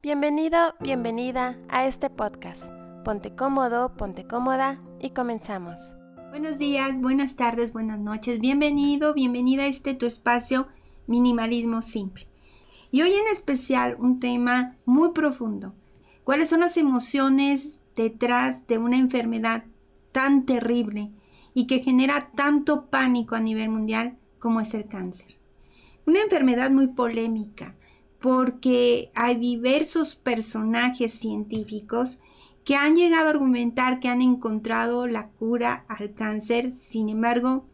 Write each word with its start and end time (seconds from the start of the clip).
Bienvenido, 0.00 0.76
bienvenida 0.78 1.58
a 1.68 1.84
este 1.88 2.08
podcast. 2.08 2.62
Ponte 3.04 3.34
cómodo, 3.34 3.96
ponte 3.96 4.28
cómoda 4.28 4.80
y 5.00 5.10
comenzamos. 5.10 5.96
Buenos 6.30 6.56
días, 6.56 7.00
buenas 7.00 7.34
tardes, 7.34 7.72
buenas 7.72 7.98
noches. 7.98 8.38
Bienvenido, 8.38 9.12
bienvenida 9.12 9.64
a 9.64 9.66
este 9.66 9.94
tu 9.94 10.06
espacio 10.06 10.68
Minimalismo 11.08 11.82
Simple. 11.82 12.28
Y 12.92 13.02
hoy 13.02 13.12
en 13.12 13.26
especial 13.32 13.96
un 13.98 14.20
tema 14.20 14.76
muy 14.84 15.10
profundo. 15.10 15.74
¿Cuáles 16.22 16.48
son 16.48 16.60
las 16.60 16.76
emociones 16.76 17.80
detrás 17.96 18.68
de 18.68 18.78
una 18.78 18.98
enfermedad 18.98 19.64
tan 20.12 20.46
terrible 20.46 21.10
y 21.54 21.66
que 21.66 21.82
genera 21.82 22.30
tanto 22.36 22.86
pánico 22.86 23.34
a 23.34 23.40
nivel 23.40 23.68
mundial 23.68 24.16
como 24.38 24.60
es 24.60 24.74
el 24.74 24.86
cáncer? 24.86 25.40
Una 26.06 26.22
enfermedad 26.22 26.70
muy 26.70 26.86
polémica 26.86 27.74
porque 28.20 29.10
hay 29.14 29.36
diversos 29.36 30.16
personajes 30.16 31.12
científicos 31.12 32.18
que 32.64 32.76
han 32.76 32.96
llegado 32.96 33.28
a 33.28 33.30
argumentar 33.30 34.00
que 34.00 34.08
han 34.08 34.20
encontrado 34.20 35.06
la 35.06 35.28
cura 35.28 35.84
al 35.88 36.12
cáncer. 36.12 36.74
Sin 36.74 37.08
embargo, 37.08 37.64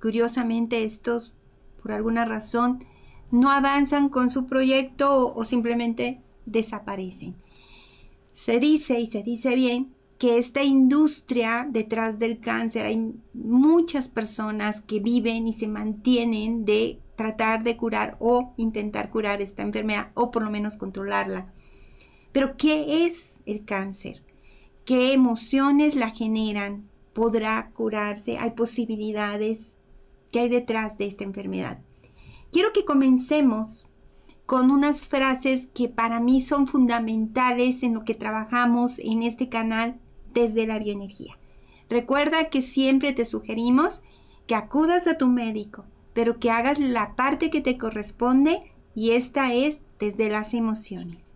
curiosamente 0.00 0.84
estos, 0.84 1.34
por 1.82 1.92
alguna 1.92 2.24
razón, 2.24 2.84
no 3.30 3.50
avanzan 3.50 4.08
con 4.08 4.30
su 4.30 4.46
proyecto 4.46 5.34
o, 5.34 5.44
simplemente 5.44 6.22
desaparecen. 6.46 7.34
Se 8.32 8.58
dice, 8.58 9.00
y 9.00 9.08
se 9.08 9.22
dice 9.22 9.54
bien, 9.54 9.92
que 10.18 10.38
esta 10.38 10.64
industria 10.64 11.66
detrás 11.68 12.18
del 12.18 12.40
cáncer 12.40 12.86
hay 12.86 13.14
muchas 13.34 14.08
personas 14.08 14.80
que 14.80 14.98
viven 14.98 15.46
y 15.46 15.52
se 15.52 15.68
mantienen 15.68 16.64
de 16.64 17.00
tratar 17.18 17.64
de 17.64 17.76
curar 17.76 18.16
o 18.20 18.54
intentar 18.56 19.10
curar 19.10 19.42
esta 19.42 19.62
enfermedad 19.62 20.12
o 20.14 20.30
por 20.30 20.44
lo 20.44 20.50
menos 20.50 20.76
controlarla. 20.76 21.52
Pero 22.30 22.56
¿qué 22.56 23.04
es 23.04 23.42
el 23.44 23.64
cáncer? 23.64 24.22
¿Qué 24.84 25.12
emociones 25.12 25.96
la 25.96 26.10
generan? 26.10 26.88
¿Podrá 27.14 27.72
curarse? 27.74 28.38
¿Hay 28.38 28.52
posibilidades? 28.52 29.72
¿Qué 30.30 30.38
hay 30.38 30.48
detrás 30.48 30.96
de 30.96 31.06
esta 31.06 31.24
enfermedad? 31.24 31.80
Quiero 32.52 32.72
que 32.72 32.84
comencemos 32.84 33.84
con 34.46 34.70
unas 34.70 35.08
frases 35.08 35.66
que 35.74 35.88
para 35.88 36.20
mí 36.20 36.40
son 36.40 36.68
fundamentales 36.68 37.82
en 37.82 37.94
lo 37.94 38.04
que 38.04 38.14
trabajamos 38.14 39.00
en 39.00 39.24
este 39.24 39.48
canal 39.48 39.98
desde 40.32 40.68
la 40.68 40.78
bioenergía. 40.78 41.36
Recuerda 41.90 42.48
que 42.48 42.62
siempre 42.62 43.12
te 43.12 43.24
sugerimos 43.24 44.02
que 44.46 44.54
acudas 44.54 45.08
a 45.08 45.18
tu 45.18 45.26
médico, 45.26 45.84
pero 46.18 46.40
que 46.40 46.50
hagas 46.50 46.80
la 46.80 47.14
parte 47.14 47.48
que 47.48 47.60
te 47.60 47.78
corresponde 47.78 48.72
y 48.92 49.12
esta 49.12 49.54
es 49.54 49.78
desde 50.00 50.28
las 50.28 50.52
emociones. 50.52 51.32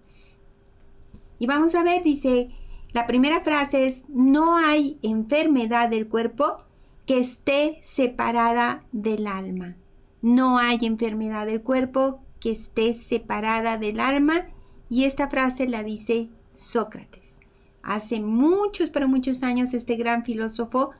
Y 1.39 1.47
vamos 1.47 1.77
a 1.77 1.85
ver, 1.85 2.03
dice, 2.03 2.51
la 2.91 3.07
primera 3.07 3.43
frase 3.43 3.87
es, 3.87 4.03
no 4.09 4.57
hay 4.57 4.99
enfermedad 5.03 5.89
del 5.89 6.09
cuerpo 6.09 6.65
que 7.07 7.21
esté 7.21 7.81
separada 7.85 8.83
del 8.91 9.29
alma. 9.29 9.77
No 10.21 10.59
hay 10.59 10.79
enfermedad 10.83 11.47
del 11.47 11.63
cuerpo 11.63 12.19
que 12.41 12.51
esté 12.51 12.93
separada 12.95 13.79
del 13.79 14.01
alma. 14.01 14.49
Y 14.91 15.05
esta 15.05 15.29
frase 15.29 15.69
la 15.69 15.85
dice 15.85 16.29
Sócrates. 16.55 17.39
Hace 17.85 18.21
muchos, 18.21 18.91
pero 18.91 19.07
muchos 19.07 19.45
años 19.45 19.75
este 19.75 19.95
gran 19.95 20.25
filósofo 20.25 20.91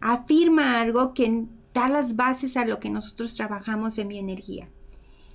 afirma 0.00 0.80
algo 0.80 1.12
que 1.12 1.44
da 1.74 1.88
las 1.88 2.16
bases 2.16 2.56
a 2.56 2.64
lo 2.64 2.80
que 2.80 2.88
nosotros 2.88 3.34
trabajamos 3.34 3.98
en 3.98 4.08
bioenergía. 4.08 4.70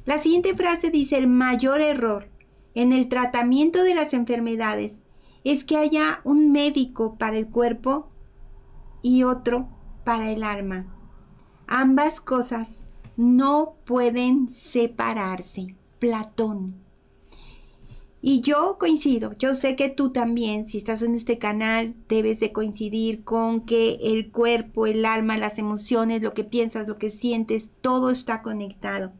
La 0.05 0.17
siguiente 0.17 0.55
frase 0.55 0.89
dice, 0.89 1.17
el 1.17 1.27
mayor 1.27 1.81
error 1.81 2.29
en 2.73 2.93
el 2.93 3.09
tratamiento 3.09 3.83
de 3.83 3.93
las 3.93 4.13
enfermedades 4.13 5.03
es 5.43 5.63
que 5.63 5.77
haya 5.77 6.21
un 6.23 6.51
médico 6.51 7.17
para 7.17 7.37
el 7.37 7.47
cuerpo 7.47 8.09
y 9.01 9.23
otro 9.23 9.67
para 10.03 10.31
el 10.31 10.43
alma. 10.43 10.87
Ambas 11.67 12.21
cosas 12.21 12.85
no 13.17 13.75
pueden 13.85 14.47
separarse. 14.47 15.75
Platón. 15.99 16.88
Y 18.21 18.41
yo 18.41 18.77
coincido, 18.77 19.33
yo 19.39 19.53
sé 19.53 19.77
que 19.77 19.87
tú 19.87 20.11
también, 20.11 20.67
si 20.67 20.77
estás 20.77 21.01
en 21.01 21.15
este 21.15 21.37
canal, 21.37 21.95
debes 22.09 22.41
de 22.41 22.51
coincidir 22.51 23.23
con 23.23 23.61
que 23.61 23.97
el 24.01 24.29
cuerpo, 24.31 24.87
el 24.87 25.05
alma, 25.05 25.37
las 25.37 25.57
emociones, 25.57 26.21
lo 26.21 26.33
que 26.33 26.43
piensas, 26.43 26.87
lo 26.87 26.97
que 26.97 27.11
sientes, 27.11 27.69
todo 27.79 28.09
está 28.09 28.41
conectado. 28.41 29.13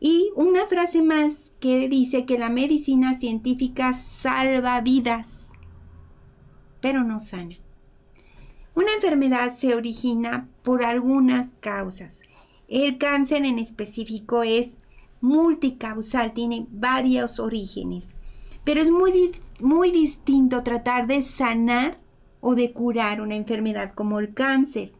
Y 0.00 0.30
una 0.34 0.66
frase 0.66 1.02
más 1.02 1.52
que 1.60 1.90
dice 1.90 2.24
que 2.24 2.38
la 2.38 2.48
medicina 2.48 3.18
científica 3.18 3.92
salva 3.92 4.80
vidas, 4.80 5.50
pero 6.80 7.04
no 7.04 7.20
sana. 7.20 7.56
Una 8.74 8.94
enfermedad 8.94 9.54
se 9.54 9.74
origina 9.74 10.48
por 10.62 10.84
algunas 10.84 11.52
causas. 11.60 12.20
El 12.66 12.96
cáncer 12.96 13.44
en 13.44 13.58
específico 13.58 14.42
es 14.42 14.78
multicausal, 15.20 16.32
tiene 16.32 16.66
varios 16.70 17.38
orígenes. 17.38 18.16
Pero 18.64 18.80
es 18.80 18.90
muy, 18.90 19.32
muy 19.58 19.90
distinto 19.90 20.62
tratar 20.62 21.06
de 21.06 21.22
sanar 21.22 21.98
o 22.40 22.54
de 22.54 22.72
curar 22.72 23.20
una 23.20 23.36
enfermedad 23.36 23.94
como 23.94 24.18
el 24.18 24.34
cáncer. 24.34 24.92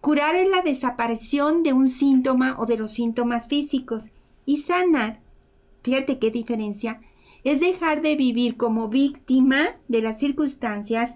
Curar 0.00 0.34
es 0.34 0.48
la 0.48 0.62
desaparición 0.62 1.62
de 1.62 1.72
un 1.72 1.88
síntoma 1.88 2.56
o 2.58 2.66
de 2.66 2.76
los 2.76 2.92
síntomas 2.92 3.48
físicos. 3.48 4.04
Y 4.46 4.58
sanar, 4.58 5.20
fíjate 5.82 6.18
qué 6.18 6.30
diferencia, 6.30 7.00
es 7.44 7.60
dejar 7.60 8.02
de 8.02 8.16
vivir 8.16 8.56
como 8.56 8.88
víctima 8.88 9.76
de 9.88 10.02
las 10.02 10.18
circunstancias 10.18 11.14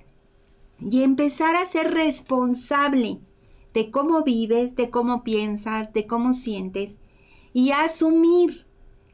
y 0.81 1.03
empezar 1.03 1.57
a 1.57 1.67
ser 1.67 1.93
responsable 1.93 3.19
de 3.75 3.91
cómo 3.91 4.23
vives, 4.23 4.77
de 4.77 4.91
cómo 4.91 5.23
piensas, 5.23 5.93
de 5.93 6.07
cómo 6.07 6.35
sientes 6.35 6.97
y 7.59 7.73
asumir 7.73 8.67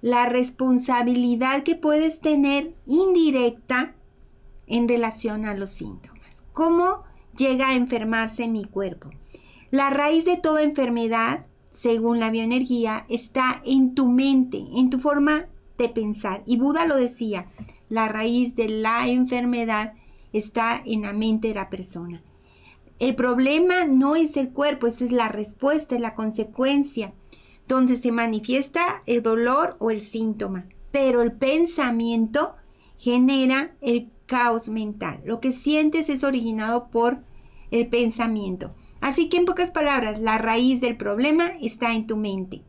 la 0.02 0.26
responsabilidad 0.26 1.62
que 1.62 1.76
puedes 1.76 2.20
tener 2.20 2.74
indirecta 2.84 3.94
en 4.66 4.86
relación 4.86 5.46
a 5.46 5.54
los 5.54 5.70
síntomas. 5.70 6.44
¿Cómo 6.52 7.04
llega 7.38 7.70
a 7.70 7.74
enfermarse 7.74 8.46
mi 8.46 8.66
cuerpo? 8.66 9.08
La 9.70 9.88
raíz 9.88 10.26
de 10.26 10.36
toda 10.36 10.62
enfermedad, 10.62 11.46
según 11.70 12.20
la 12.20 12.30
bioenergía, 12.30 13.06
está 13.08 13.62
en 13.64 13.94
tu 13.94 14.08
mente, 14.08 14.62
en 14.76 14.90
tu 14.90 14.98
forma 14.98 15.46
de 15.78 15.88
pensar. 15.88 16.42
Y 16.44 16.58
Buda 16.58 16.84
lo 16.84 16.96
decía, 16.96 17.46
la 17.88 18.08
raíz 18.08 18.54
de 18.56 18.68
la 18.68 19.08
enfermedad 19.08 19.94
está 20.34 20.82
en 20.84 21.00
la 21.00 21.14
mente 21.14 21.48
de 21.48 21.54
la 21.54 21.70
persona. 21.70 22.22
El 22.98 23.14
problema 23.14 23.86
no 23.86 24.16
es 24.16 24.36
el 24.36 24.50
cuerpo, 24.50 24.86
esa 24.86 25.06
es 25.06 25.12
la 25.12 25.28
respuesta, 25.28 25.94
es 25.94 26.02
la 26.02 26.14
consecuencia 26.14 27.14
donde 27.68 27.96
se 27.96 28.12
manifiesta 28.12 29.02
el 29.06 29.22
dolor 29.22 29.76
o 29.78 29.90
el 29.90 30.02
síntoma. 30.02 30.66
Pero 30.90 31.22
el 31.22 31.32
pensamiento 31.32 32.54
genera 32.96 33.74
el 33.80 34.10
caos 34.26 34.68
mental. 34.68 35.20
Lo 35.24 35.40
que 35.40 35.52
sientes 35.52 36.08
es 36.08 36.24
originado 36.24 36.88
por 36.90 37.18
el 37.70 37.88
pensamiento. 37.88 38.74
Así 39.00 39.28
que 39.28 39.36
en 39.36 39.44
pocas 39.44 39.70
palabras, 39.70 40.18
la 40.18 40.38
raíz 40.38 40.80
del 40.80 40.96
problema 40.96 41.48
está 41.60 41.94
en 41.94 42.06
tu 42.06 42.16
mente, 42.16 42.62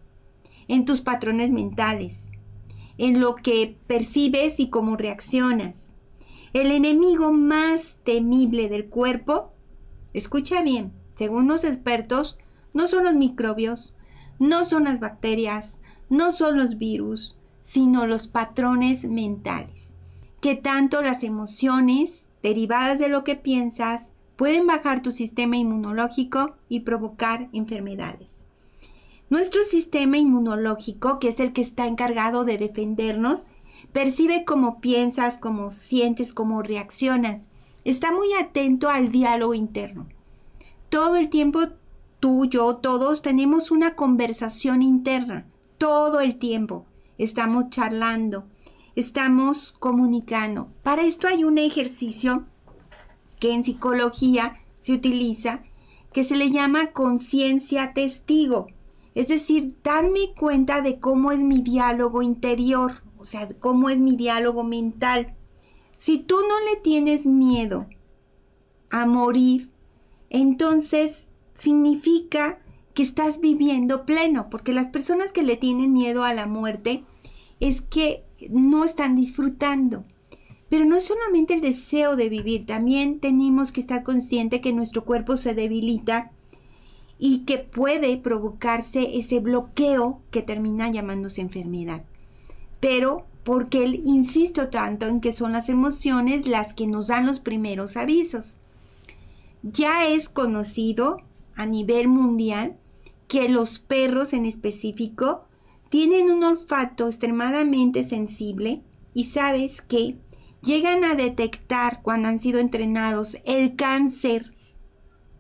en 0.68 0.84
tus 0.84 1.02
patrones 1.02 1.52
mentales, 1.52 2.28
en 2.98 3.22
lo 3.22 3.36
que 3.36 3.78
percibes 3.88 4.60
y 4.60 4.70
cómo 4.70 4.98
reaccionas. 4.98 5.94
El 6.52 6.72
enemigo 6.72 7.32
más 7.32 7.98
temible 8.04 8.68
del 8.68 8.88
cuerpo, 8.88 9.54
escucha 10.14 10.62
bien, 10.62 10.92
según 11.16 11.48
los 11.48 11.64
expertos, 11.64 12.38
no 12.74 12.88
son 12.88 13.06
los 13.06 13.16
microbios, 13.16 13.95
no 14.40 14.66
son 14.66 14.86
las 14.86 15.00
bacterias, 15.00 15.80
no 16.10 16.32
son 16.32 16.58
los 16.58 16.78
virus, 16.78 17.36
sino 17.64 18.06
los 18.06 18.28
patrones 18.28 19.06
mentales, 19.06 19.90
que 20.42 20.56
tanto 20.56 21.02
las 21.02 21.24
emociones 21.24 22.24
derivadas 22.44 23.00
de 23.00 23.10
lo 23.10 23.24
que 23.24 23.36
piensas 23.36 24.12
pueden 24.36 24.68
bajar 24.68 25.02
tu 25.02 25.12
sistema 25.12 25.58
inmunológico 25.58 26.56
y 26.70 26.82
provocar 26.82 27.50
enfermedades. 27.54 28.36
Nuestro 29.30 29.64
sistema 29.64 30.18
inmunológico, 30.18 31.20
que 31.20 31.30
es 31.30 31.40
el 31.40 31.54
que 31.54 31.62
está 31.62 31.88
encargado 31.88 32.46
de 32.46 32.60
defendernos, 32.60 33.48
percibe 33.92 34.46
cómo 34.46 34.80
piensas, 34.80 35.40
cómo 35.40 35.72
sientes, 35.72 36.34
cómo 36.34 36.62
reaccionas. 36.62 37.48
Está 37.84 38.12
muy 38.12 38.28
atento 38.34 38.90
al 38.90 39.12
diálogo 39.12 39.56
interno. 39.56 40.08
Todo 40.90 41.16
el 41.16 41.30
tiempo 41.30 41.70
tú, 42.26 42.46
yo, 42.46 42.78
todos 42.78 43.22
tenemos 43.22 43.70
una 43.70 43.94
conversación 43.94 44.82
interna 44.82 45.46
todo 45.78 46.22
el 46.22 46.38
tiempo. 46.38 46.88
Estamos 47.20 47.70
charlando, 47.70 48.46
estamos 48.96 49.76
comunicando. 49.80 50.70
Para 50.82 51.04
esto 51.04 51.28
hay 51.28 51.44
un 51.44 51.60
ejercicio 51.60 52.48
que 53.40 53.54
en 53.54 53.64
psicología 53.64 54.58
se 54.80 54.94
utiliza 54.94 55.62
que 56.12 56.24
se 56.24 56.36
le 56.36 56.50
llama 56.50 56.94
conciencia 56.94 57.94
testigo. 57.94 58.70
Es 59.14 59.28
decir, 59.28 59.78
darme 59.84 60.34
cuenta 60.36 60.82
de 60.82 61.00
cómo 61.00 61.32
es 61.32 61.38
mi 61.38 61.62
diálogo 61.62 62.24
interior. 62.24 63.04
o 63.20 63.28
sea, 63.28 63.48
cómo 63.60 63.92
es 63.92 64.00
mi 64.00 64.16
diálogo 64.16 64.64
mental. 64.64 65.36
Si 66.00 66.18
tú 66.18 66.38
no 66.38 66.72
le 66.72 66.82
tienes 66.82 67.28
miedo 67.28 67.86
a 68.90 69.06
morir, 69.06 69.70
entonces 70.32 71.25
significa 71.56 72.60
que 72.94 73.04
estás 73.04 73.42
viviendo 73.42 74.06
pleno, 74.06 74.50
porque 74.50 74.72
las 74.72 74.90
personas 74.90 75.32
que 75.32 75.44
le 75.44 75.58
tienen 75.58 75.94
miedo 75.94 76.24
a 76.24 76.34
la 76.34 76.46
muerte 76.46 77.04
es 77.60 77.82
que 77.82 78.24
no 78.50 78.86
están 78.86 79.16
disfrutando. 79.16 80.06
Pero 80.70 80.86
no 80.86 80.96
es 80.96 81.06
solamente 81.06 81.54
el 81.54 81.62
deseo 81.62 82.16
de 82.16 82.30
vivir, 82.30 82.66
también 82.66 83.20
tenemos 83.20 83.72
que 83.72 83.82
estar 83.82 84.04
conscientes 84.04 84.62
que 84.62 84.74
nuestro 84.74 85.06
cuerpo 85.06 85.38
se 85.38 85.54
debilita 85.54 86.32
y 87.18 87.40
que 87.40 87.58
puede 87.60 88.18
provocarse 88.18 89.18
ese 89.18 89.40
bloqueo 89.40 90.22
que 90.32 90.42
termina 90.42 90.90
llamándose 90.90 91.42
enfermedad. 91.42 92.04
Pero 92.80 93.26
porque 93.44 93.86
insisto 93.86 94.70
tanto 94.70 95.06
en 95.06 95.22
que 95.22 95.32
son 95.32 95.52
las 95.52 95.70
emociones 95.70 96.48
las 96.48 96.74
que 96.74 96.88
nos 96.88 97.08
dan 97.08 97.26
los 97.26 97.40
primeros 97.40 97.96
avisos. 97.96 98.58
Ya 99.62 100.08
es 100.08 100.30
conocido 100.30 101.22
a 101.56 101.66
nivel 101.66 102.08
mundial 102.08 102.78
que 103.28 103.50
los 103.50 103.80
perros 103.80 104.34
en 104.34 104.46
específico 104.46 105.48
tienen 105.90 106.32
un 106.32 106.44
olfato 106.44 107.08
extremadamente 107.08 108.04
sensible 108.04 108.84
y 109.14 109.26
sabes 109.26 109.82
que 109.82 110.18
llegan 110.62 111.04
a 111.04 111.16
detectar 111.16 112.02
cuando 112.02 112.28
han 112.28 112.40
sido 112.40 112.60
entrenados 112.60 113.38
el 113.46 113.76
cáncer 113.76 114.54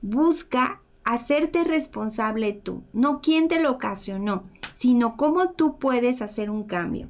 busca 0.00 0.80
hacerte 1.04 1.64
responsable 1.64 2.52
tú, 2.52 2.82
no 2.92 3.20
quién 3.20 3.48
te 3.48 3.60
lo 3.60 3.72
ocasionó, 3.72 4.44
sino 4.74 5.16
cómo 5.16 5.50
tú 5.52 5.78
puedes 5.78 6.22
hacer 6.22 6.50
un 6.50 6.64
cambio. 6.64 7.08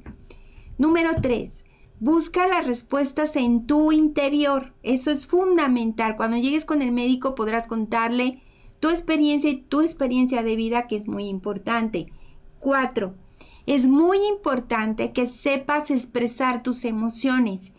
Número 0.77 1.11
3. 1.21 1.65
Busca 1.99 2.47
las 2.47 2.65
respuestas 2.65 3.35
en 3.35 3.67
tu 3.67 3.91
interior. 3.91 4.73
Eso 4.83 5.11
es 5.11 5.27
fundamental. 5.27 6.15
Cuando 6.15 6.37
llegues 6.37 6.63
con 6.63 6.81
el 6.81 6.93
médico 6.93 7.35
podrás 7.35 7.67
contarle 7.67 8.41
tu 8.79 8.87
experiencia 8.87 9.49
y 9.49 9.57
tu 9.57 9.81
experiencia 9.81 10.41
de 10.41 10.55
vida 10.55 10.87
que 10.87 10.95
es 10.95 11.09
muy 11.09 11.25
importante. 11.25 12.07
4. 12.59 13.13
Es 13.69 13.87
muy 13.87 14.17
importante 14.25 15.13
que 15.13 15.27
sepas 15.27 15.91
expresar 15.91 16.63
tus 16.63 16.85
emociones, 16.85 17.71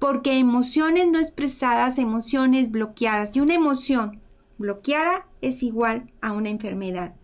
porque 0.00 0.40
emociones 0.40 1.06
no 1.06 1.20
expresadas, 1.20 1.98
emociones 1.98 2.72
bloqueadas. 2.72 3.30
Y 3.32 3.38
una 3.38 3.54
emoción 3.54 4.20
bloqueada 4.58 5.28
es 5.42 5.62
igual 5.62 6.10
a 6.20 6.32
una 6.32 6.48
enfermedad. 6.48 7.14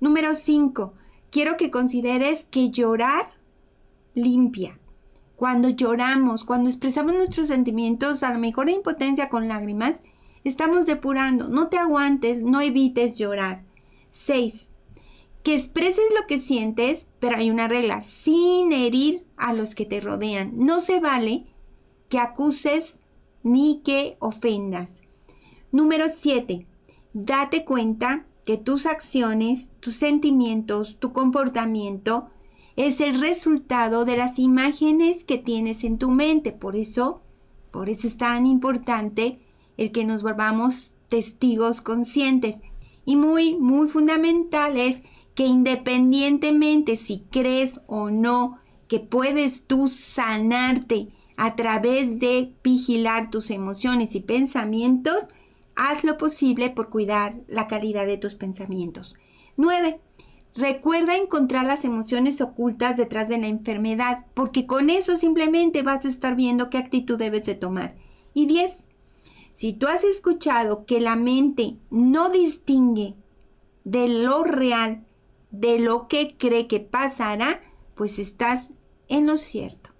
Número 0.00 0.34
5. 0.34 0.94
Quiero 1.30 1.56
que 1.56 1.70
consideres 1.70 2.46
que 2.46 2.70
llorar 2.70 3.30
limpia. 4.16 4.80
Cuando 5.36 5.68
lloramos, 5.68 6.42
cuando 6.42 6.68
expresamos 6.68 7.14
nuestros 7.14 7.46
sentimientos, 7.46 8.24
a 8.24 8.32
lo 8.32 8.40
mejor 8.40 8.66
de 8.66 8.72
impotencia 8.72 9.28
con 9.28 9.46
lágrimas, 9.46 10.02
estamos 10.42 10.84
depurando. 10.84 11.46
No 11.46 11.68
te 11.68 11.78
aguantes, 11.78 12.42
no 12.42 12.60
evites 12.60 13.16
llorar. 13.16 13.62
6. 14.10 14.71
Que 15.42 15.54
expreses 15.54 16.04
lo 16.18 16.26
que 16.26 16.38
sientes, 16.38 17.08
pero 17.18 17.36
hay 17.36 17.50
una 17.50 17.68
regla, 17.68 18.02
sin 18.02 18.72
herir 18.72 19.24
a 19.36 19.52
los 19.52 19.74
que 19.74 19.86
te 19.86 20.00
rodean. 20.00 20.52
No 20.56 20.80
se 20.80 21.00
vale 21.00 21.46
que 22.08 22.18
acuses 22.18 22.98
ni 23.42 23.80
que 23.84 24.16
ofendas. 24.20 25.02
Número 25.72 26.06
7. 26.14 26.66
Date 27.12 27.64
cuenta 27.64 28.26
que 28.44 28.56
tus 28.56 28.86
acciones, 28.86 29.70
tus 29.80 29.96
sentimientos, 29.96 30.98
tu 30.98 31.12
comportamiento 31.12 32.28
es 32.76 33.00
el 33.00 33.20
resultado 33.20 34.04
de 34.04 34.16
las 34.16 34.38
imágenes 34.38 35.24
que 35.24 35.38
tienes 35.38 35.84
en 35.84 35.98
tu 35.98 36.10
mente. 36.10 36.52
Por 36.52 36.76
eso, 36.76 37.22
por 37.70 37.88
eso 37.88 38.06
es 38.06 38.16
tan 38.16 38.46
importante 38.46 39.40
el 39.76 39.92
que 39.92 40.04
nos 40.04 40.22
volvamos 40.22 40.92
testigos 41.08 41.80
conscientes. 41.80 42.60
Y 43.04 43.16
muy, 43.16 43.56
muy 43.56 43.88
fundamental 43.88 44.76
es 44.76 45.02
que 45.34 45.46
independientemente 45.46 46.96
si 46.96 47.24
crees 47.30 47.80
o 47.86 48.10
no 48.10 48.58
que 48.88 49.00
puedes 49.00 49.64
tú 49.64 49.88
sanarte 49.88 51.08
a 51.36 51.56
través 51.56 52.20
de 52.20 52.54
vigilar 52.62 53.30
tus 53.30 53.50
emociones 53.50 54.14
y 54.14 54.20
pensamientos, 54.20 55.28
Haz 55.74 56.04
lo 56.04 56.18
posible 56.18 56.70
por 56.70 56.90
cuidar 56.90 57.36
la 57.48 57.66
calidad 57.66 58.06
de 58.06 58.18
tus 58.18 58.34
pensamientos. 58.34 59.16
9. 59.56 60.00
Recuerda 60.54 61.16
encontrar 61.16 61.64
las 61.64 61.84
emociones 61.84 62.42
ocultas 62.42 62.96
detrás 62.96 63.28
de 63.28 63.38
la 63.38 63.46
enfermedad, 63.46 64.26
porque 64.34 64.66
con 64.66 64.90
eso 64.90 65.16
simplemente 65.16 65.82
vas 65.82 66.04
a 66.04 66.08
estar 66.08 66.36
viendo 66.36 66.68
qué 66.68 66.76
actitud 66.76 67.18
debes 67.18 67.46
de 67.46 67.54
tomar. 67.54 67.94
Y 68.34 68.46
10. 68.46 68.84
Si 69.54 69.72
tú 69.72 69.86
has 69.86 70.04
escuchado 70.04 70.84
que 70.84 71.00
la 71.00 71.16
mente 71.16 71.76
no 71.90 72.28
distingue 72.28 73.14
de 73.84 74.08
lo 74.08 74.44
real, 74.44 75.06
de 75.52 75.78
lo 75.78 76.08
que 76.08 76.36
cree 76.36 76.66
que 76.66 76.80
pasará, 76.80 77.60
pues 77.94 78.18
estás 78.18 78.70
en 79.08 79.26
lo 79.26 79.36
cierto. 79.36 79.90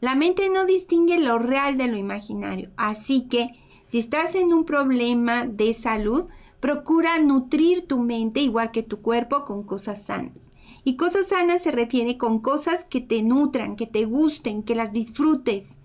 La 0.00 0.14
mente 0.14 0.48
no 0.48 0.64
distingue 0.64 1.18
lo 1.18 1.38
real 1.38 1.76
de 1.76 1.88
lo 1.88 1.98
imaginario, 1.98 2.70
así 2.76 3.28
que 3.28 3.50
si 3.84 3.98
estás 3.98 4.34
en 4.34 4.54
un 4.54 4.64
problema 4.64 5.46
de 5.46 5.74
salud, 5.74 6.28
procura 6.60 7.18
nutrir 7.18 7.86
tu 7.86 7.98
mente 7.98 8.40
igual 8.40 8.70
que 8.70 8.82
tu 8.82 9.02
cuerpo 9.02 9.44
con 9.44 9.64
cosas 9.64 10.04
sanas. 10.04 10.50
Y 10.84 10.96
cosas 10.96 11.28
sanas 11.28 11.62
se 11.62 11.72
refiere 11.72 12.16
con 12.16 12.38
cosas 12.38 12.84
que 12.84 13.00
te 13.00 13.22
nutran, 13.22 13.76
que 13.76 13.86
te 13.86 14.04
gusten, 14.04 14.62
que 14.62 14.74
las 14.74 14.92
disfrutes. 14.92 15.76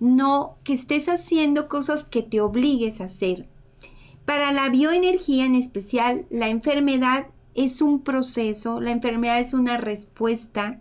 No 0.00 0.56
que 0.64 0.72
estés 0.72 1.08
haciendo 1.08 1.68
cosas 1.68 2.04
que 2.04 2.22
te 2.22 2.40
obligues 2.40 3.00
a 3.00 3.04
hacer. 3.04 3.48
Para 4.24 4.52
la 4.52 4.68
bioenergía 4.68 5.44
en 5.44 5.54
especial, 5.54 6.26
la 6.30 6.48
enfermedad 6.48 7.26
es 7.54 7.82
un 7.82 8.02
proceso, 8.02 8.80
la 8.80 8.90
enfermedad 8.90 9.40
es 9.40 9.54
una 9.54 9.76
respuesta. 9.76 10.80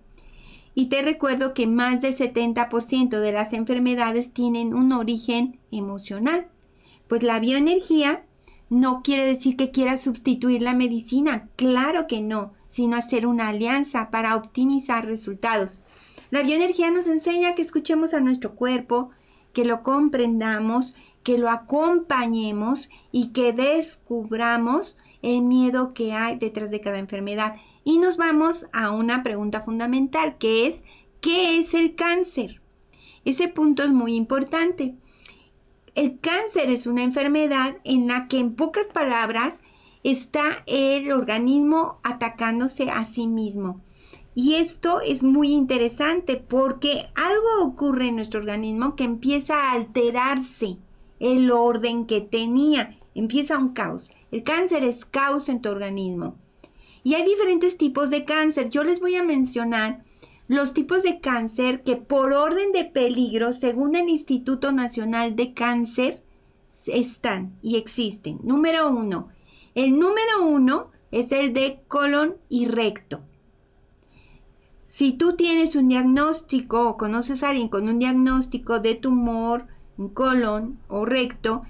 Y 0.74 0.86
te 0.86 1.02
recuerdo 1.02 1.54
que 1.54 1.68
más 1.68 2.02
del 2.02 2.16
70% 2.16 3.20
de 3.20 3.32
las 3.32 3.54
enfermedades 3.54 4.32
tienen 4.32 4.74
un 4.74 4.94
origen 4.94 5.60
emocional. 5.72 6.48
Pues 7.08 7.24
la 7.24 7.40
bioenergía 7.40 8.24
no 8.70 9.02
quiere 9.04 9.26
decir 9.26 9.58
que 9.58 9.72
quiera 9.72 9.98
sustituir 9.98 10.62
la 10.62 10.74
medicina, 10.74 11.50
claro 11.58 12.08
que 12.08 12.22
no, 12.22 12.54
sino 12.70 12.96
hacer 12.96 13.28
una 13.28 13.50
alianza 13.50 14.10
para 14.12 14.36
optimizar 14.38 15.06
resultados. 15.06 15.82
La 16.30 16.42
bioenergía 16.42 16.90
nos 16.90 17.08
enseña 17.08 17.54
que 17.54 17.62
escuchemos 17.62 18.14
a 18.14 18.22
nuestro 18.22 18.56
cuerpo, 18.56 19.10
que 19.52 19.66
lo 19.66 19.84
comprendamos, 19.84 20.94
que 21.24 21.38
lo 21.38 21.50
acompañemos 21.50 22.90
y 23.12 23.28
que 23.34 23.52
descubramos 23.52 24.96
el 25.22 25.42
miedo 25.42 25.94
que 25.94 26.14
hay 26.14 26.38
detrás 26.38 26.72
de 26.72 26.82
cada 26.82 27.00
enfermedad. 27.00 27.56
Y 27.84 27.98
nos 27.98 28.18
vamos 28.18 28.68
a 28.74 28.92
una 28.92 29.24
pregunta 29.24 29.62
fundamental, 29.62 30.38
que 30.38 30.68
es, 30.68 30.84
¿qué 31.20 31.58
es 31.60 31.74
el 31.74 31.96
cáncer? 31.96 32.62
Ese 33.26 33.48
punto 33.48 33.84
es 33.84 33.92
muy 33.92 34.16
importante. 34.16 34.96
El 35.94 36.20
cáncer 36.20 36.70
es 36.70 36.88
una 36.88 37.04
enfermedad 37.04 37.78
en 37.84 38.08
la 38.08 38.28
que 38.28 38.40
en 38.40 38.56
pocas 38.56 38.88
palabras 38.88 39.62
está 40.04 40.64
el 40.66 41.12
organismo 41.12 42.00
atacándose 42.04 42.90
a 42.90 43.04
sí 43.06 43.28
mismo. 43.28 43.82
Y 44.34 44.56
esto 44.56 45.02
es 45.02 45.24
muy 45.24 45.52
interesante 45.52 46.38
porque 46.38 47.10
algo 47.16 47.66
ocurre 47.66 48.08
en 48.08 48.16
nuestro 48.16 48.40
organismo 48.40 48.96
que 48.96 49.04
empieza 49.04 49.56
a 49.56 49.74
alterarse 49.74 50.78
el 51.20 51.52
orden 51.52 52.06
que 52.06 52.22
tenía. 52.22 52.98
Empieza 53.14 53.58
un 53.58 53.74
caos. 53.74 54.12
El 54.32 54.44
cáncer 54.44 54.84
es 54.84 55.06
caos 55.06 55.50
en 55.50 55.62
tu 55.62 55.70
organismo. 55.70 56.36
Y 57.04 57.16
hay 57.16 57.26
diferentes 57.26 57.78
tipos 57.78 58.10
de 58.10 58.26
cáncer. 58.26 58.70
Yo 58.70 58.84
les 58.84 59.00
voy 59.00 59.16
a 59.16 59.24
mencionar 59.24 60.04
los 60.48 60.74
tipos 60.74 61.04
de 61.04 61.20
cáncer 61.20 61.84
que 61.84 61.96
por 61.96 62.34
orden 62.34 62.72
de 62.72 62.86
peligro, 62.86 63.54
según 63.54 63.96
el 63.96 64.10
Instituto 64.10 64.72
Nacional 64.72 65.36
de 65.36 65.54
Cáncer, 65.54 66.24
están 66.88 67.54
y 67.62 67.78
existen. 67.78 68.40
Número 68.44 68.90
uno. 68.90 69.30
El 69.76 69.98
número 69.98 70.46
uno 70.46 70.92
es 71.12 71.32
el 71.32 71.54
de 71.54 71.80
colon 71.88 72.36
y 72.50 72.66
recto. 72.66 73.22
Si 74.88 75.14
tú 75.14 75.38
tienes 75.38 75.76
un 75.76 75.88
diagnóstico 75.88 76.90
o 76.90 76.98
conoces 76.98 77.44
a 77.44 77.50
alguien 77.50 77.70
con 77.70 77.88
un 77.88 78.00
diagnóstico 78.00 78.80
de 78.80 78.96
tumor 78.96 79.68
en 79.98 80.10
colon 80.10 80.80
o 80.90 81.06
recto 81.06 81.64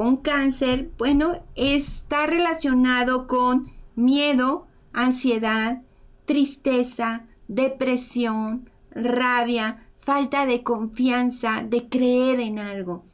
con 0.00 0.16
cáncer, 0.16 0.90
bueno, 0.96 1.44
está 1.56 2.26
relacionado 2.26 3.26
con 3.26 3.70
miedo, 3.94 4.66
ansiedad, 4.94 5.82
tristeza, 6.24 7.26
depresión, 7.48 8.70
rabia, 8.92 9.86
falta 9.98 10.46
de 10.46 10.62
confianza, 10.62 11.62
de 11.68 11.90
creer 11.90 12.40
en 12.40 12.58
algo. 12.58 13.04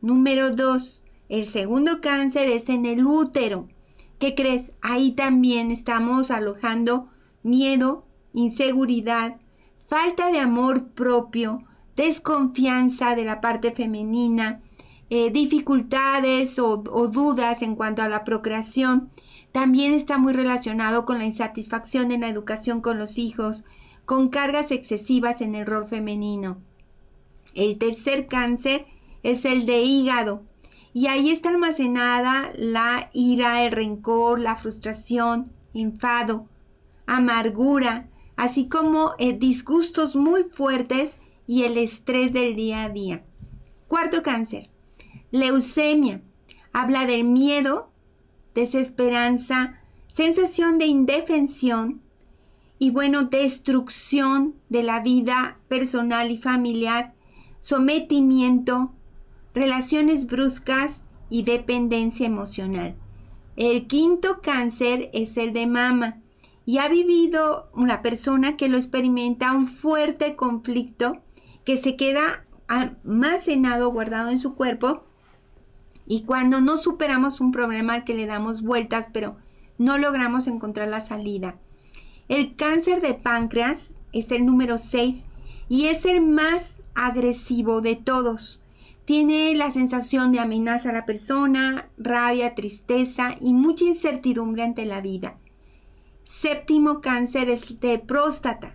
Número 0.00 0.50
dos, 0.50 1.04
el 1.28 1.44
segundo 1.44 2.00
cáncer 2.00 2.48
es 2.48 2.70
en 2.70 2.86
el 2.86 3.04
útero. 3.04 3.68
¿Qué 4.18 4.34
crees? 4.34 4.72
Ahí 4.80 5.12
también 5.12 5.70
estamos 5.70 6.30
alojando 6.30 7.10
miedo, 7.42 8.06
inseguridad, 8.32 9.36
falta 9.88 10.32
de 10.32 10.38
amor 10.38 10.88
propio, 10.92 11.64
desconfianza 11.96 13.14
de 13.14 13.26
la 13.26 13.42
parte 13.42 13.72
femenina, 13.72 14.62
eh, 15.10 15.30
dificultades 15.30 16.60
o, 16.60 16.76
dudas 16.78 17.62
en 17.62 17.74
cuanto 17.74 18.02
a 18.02 18.08
la 18.08 18.22
procreación. 18.22 19.10
También 19.50 19.92
está 19.92 20.18
muy 20.18 20.32
relacionado 20.32 21.04
con 21.04 21.18
la 21.18 21.26
insatisfacción 21.26 22.12
en 22.12 22.20
la 22.20 22.28
educación 22.28 22.80
con 22.80 22.98
los 22.98 23.18
hijos, 23.18 23.64
con 24.04 24.28
cargas 24.28 24.70
excesivas 24.70 25.40
en 25.40 25.56
el 25.56 25.66
rol 25.66 25.88
femenino. 25.88 26.58
El 27.54 27.76
tercer 27.78 28.28
cáncer 28.28 28.86
es 29.24 29.44
el 29.44 29.66
de 29.66 29.82
hígado. 29.82 30.44
Y 30.92 31.08
ahí 31.08 31.30
está 31.30 31.48
almacenada 31.48 32.52
la 32.56 33.10
ira, 33.12 33.64
el 33.64 33.72
rencor, 33.72 34.40
la 34.40 34.56
frustración, 34.56 35.44
enfado, 35.74 36.46
amargura, 37.06 38.08
así 38.36 38.68
como 38.68 39.14
eh, 39.18 39.32
disgustos 39.32 40.14
muy 40.14 40.44
fuertes 40.44 41.18
y 41.46 41.64
el 41.64 41.78
estrés 41.78 42.32
del 42.32 42.54
día 42.54 42.84
a 42.84 42.88
día. 42.88 43.24
Cuarto 43.88 44.22
cáncer, 44.22 44.69
leucemia. 45.30 46.22
Habla 46.72 47.06
del 47.06 47.24
miedo, 47.24 47.90
desesperanza, 48.54 49.80
sensación 50.12 50.78
de 50.78 50.86
indefensión 50.86 52.02
y 52.78 52.90
bueno, 52.90 53.24
destrucción 53.24 54.54
de 54.68 54.82
la 54.82 55.00
vida 55.00 55.58
personal 55.68 56.30
y 56.30 56.38
familiar, 56.38 57.14
sometimiento, 57.60 58.92
relaciones 59.54 60.26
bruscas 60.26 61.02
y 61.28 61.42
dependencia 61.42 62.26
emocional. 62.26 62.96
El 63.56 63.86
quinto 63.86 64.40
cáncer 64.40 65.10
es 65.12 65.36
el 65.36 65.52
de 65.52 65.66
mama 65.66 66.20
y 66.64 66.78
ha 66.78 66.88
vivido 66.88 67.68
una 67.74 68.00
persona 68.00 68.56
que 68.56 68.68
lo 68.68 68.76
experimenta 68.76 69.52
un 69.52 69.66
fuerte 69.66 70.36
conflicto 70.36 71.20
que 71.64 71.76
se 71.76 71.96
queda 71.96 72.46
almacenado, 72.68 73.90
guardado 73.90 74.30
en 74.30 74.38
su 74.38 74.54
cuerpo 74.54 75.04
y 76.10 76.22
cuando 76.22 76.60
no 76.60 76.76
superamos 76.76 77.40
un 77.40 77.52
problema 77.52 77.94
al 77.94 78.04
que 78.04 78.14
le 78.14 78.26
damos 78.26 78.62
vueltas 78.62 79.06
pero 79.12 79.36
no 79.78 79.96
logramos 79.96 80.48
encontrar 80.48 80.88
la 80.88 81.00
salida. 81.00 81.54
El 82.26 82.56
cáncer 82.56 83.00
de 83.00 83.14
páncreas 83.14 83.94
es 84.12 84.32
el 84.32 84.44
número 84.44 84.78
6 84.78 85.24
y 85.68 85.86
es 85.86 86.04
el 86.04 86.26
más 86.26 86.72
agresivo 86.96 87.80
de 87.80 87.94
todos. 87.94 88.60
Tiene 89.04 89.54
la 89.54 89.70
sensación 89.70 90.32
de 90.32 90.40
amenaza 90.40 90.90
a 90.90 90.94
la 90.94 91.06
persona, 91.06 91.88
rabia, 91.96 92.56
tristeza 92.56 93.36
y 93.40 93.54
mucha 93.54 93.84
incertidumbre 93.84 94.64
ante 94.64 94.86
la 94.86 95.00
vida. 95.00 95.38
Séptimo 96.24 97.00
cáncer 97.00 97.48
es 97.50 97.78
de 97.78 98.00
próstata. 98.00 98.74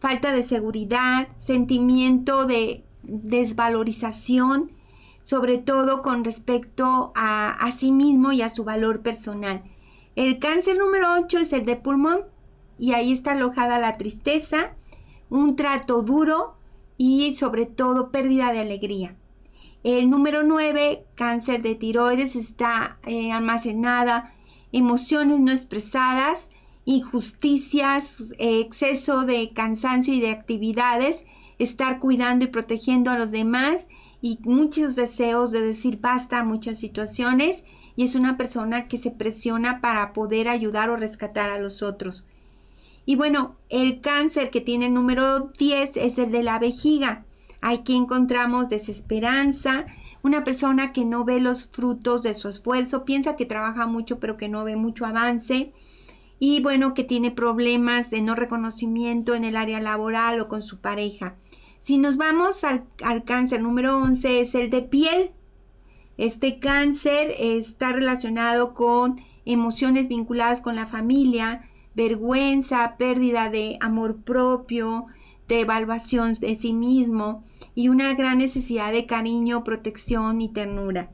Falta 0.00 0.32
de 0.32 0.42
seguridad, 0.42 1.28
sentimiento 1.36 2.44
de 2.44 2.84
desvalorización, 3.04 4.72
sobre 5.24 5.58
todo 5.58 6.02
con 6.02 6.24
respecto 6.24 7.12
a, 7.14 7.50
a 7.50 7.72
sí 7.72 7.92
mismo 7.92 8.32
y 8.32 8.42
a 8.42 8.50
su 8.50 8.64
valor 8.64 9.00
personal. 9.00 9.62
El 10.16 10.38
cáncer 10.38 10.78
número 10.78 11.14
8 11.14 11.38
es 11.38 11.52
el 11.52 11.64
de 11.64 11.76
pulmón 11.76 12.20
y 12.78 12.92
ahí 12.92 13.12
está 13.12 13.32
alojada 13.32 13.78
la 13.78 13.92
tristeza, 13.92 14.72
un 15.30 15.56
trato 15.56 16.02
duro 16.02 16.56
y 16.98 17.34
sobre 17.34 17.66
todo 17.66 18.10
pérdida 18.10 18.52
de 18.52 18.60
alegría. 18.60 19.16
El 19.84 20.10
número 20.10 20.42
9, 20.42 21.06
cáncer 21.14 21.62
de 21.62 21.74
tiroides, 21.74 22.36
está 22.36 22.98
eh, 23.04 23.32
almacenada 23.32 24.32
emociones 24.72 25.38
no 25.40 25.52
expresadas, 25.52 26.50
injusticias, 26.84 28.16
exceso 28.38 29.24
de 29.24 29.52
cansancio 29.52 30.14
y 30.14 30.20
de 30.20 30.30
actividades, 30.30 31.24
estar 31.58 32.00
cuidando 32.00 32.46
y 32.46 32.48
protegiendo 32.48 33.10
a 33.10 33.18
los 33.18 33.30
demás 33.30 33.88
y 34.22 34.38
muchos 34.44 34.94
deseos 34.94 35.50
de 35.50 35.60
decir 35.60 35.98
basta 36.00 36.38
a 36.38 36.44
muchas 36.44 36.78
situaciones 36.78 37.64
y 37.96 38.04
es 38.04 38.14
una 38.14 38.38
persona 38.38 38.88
que 38.88 38.96
se 38.96 39.10
presiona 39.10 39.80
para 39.80 40.12
poder 40.14 40.48
ayudar 40.48 40.88
o 40.88 40.96
rescatar 40.96 41.50
a 41.50 41.58
los 41.58 41.82
otros. 41.82 42.24
Y 43.04 43.16
bueno, 43.16 43.56
el 43.68 44.00
cáncer 44.00 44.50
que 44.50 44.60
tiene 44.60 44.86
el 44.86 44.94
número 44.94 45.50
10 45.58 45.96
es 45.96 46.18
el 46.18 46.30
de 46.30 46.44
la 46.44 46.60
vejiga. 46.60 47.24
Aquí 47.60 47.96
encontramos 47.96 48.68
desesperanza, 48.68 49.86
una 50.22 50.44
persona 50.44 50.92
que 50.92 51.04
no 51.04 51.24
ve 51.24 51.40
los 51.40 51.66
frutos 51.66 52.22
de 52.22 52.34
su 52.34 52.48
esfuerzo, 52.48 53.04
piensa 53.04 53.34
que 53.34 53.44
trabaja 53.44 53.86
mucho 53.86 54.20
pero 54.20 54.36
que 54.36 54.48
no 54.48 54.64
ve 54.64 54.76
mucho 54.76 55.04
avance 55.04 55.72
y 56.38 56.60
bueno, 56.60 56.94
que 56.94 57.04
tiene 57.04 57.32
problemas 57.32 58.10
de 58.10 58.20
no 58.20 58.36
reconocimiento 58.36 59.34
en 59.34 59.44
el 59.44 59.56
área 59.56 59.80
laboral 59.80 60.40
o 60.40 60.48
con 60.48 60.62
su 60.62 60.78
pareja. 60.80 61.34
Si 61.82 61.98
nos 61.98 62.16
vamos 62.16 62.62
al, 62.62 62.84
cáncer 63.24 63.60
número 63.60 63.98
11 63.98 64.40
es 64.40 64.54
el 64.54 64.70
de 64.70 64.82
piel. 64.82 65.32
Este 66.16 66.60
cáncer 66.60 67.34
está 67.40 67.92
relacionado 67.92 68.72
con 68.72 69.20
emociones 69.44 70.06
vinculadas 70.06 70.60
con 70.60 70.76
la 70.76 70.86
familia, 70.86 71.68
vergüenza, 71.96 72.96
pérdida 72.98 73.50
de 73.50 73.78
amor 73.80 74.22
propio, 74.22 75.06
de 75.48 75.62
evaluación 75.62 76.34
de 76.34 76.54
sí 76.54 76.72
mismo 76.72 77.44
y 77.74 77.88
una 77.88 78.14
gran 78.14 78.38
necesidad 78.38 78.92
de 78.92 79.06
cariño, 79.06 79.64
protección 79.64 80.40
y 80.40 80.52
ternura. 80.52 81.10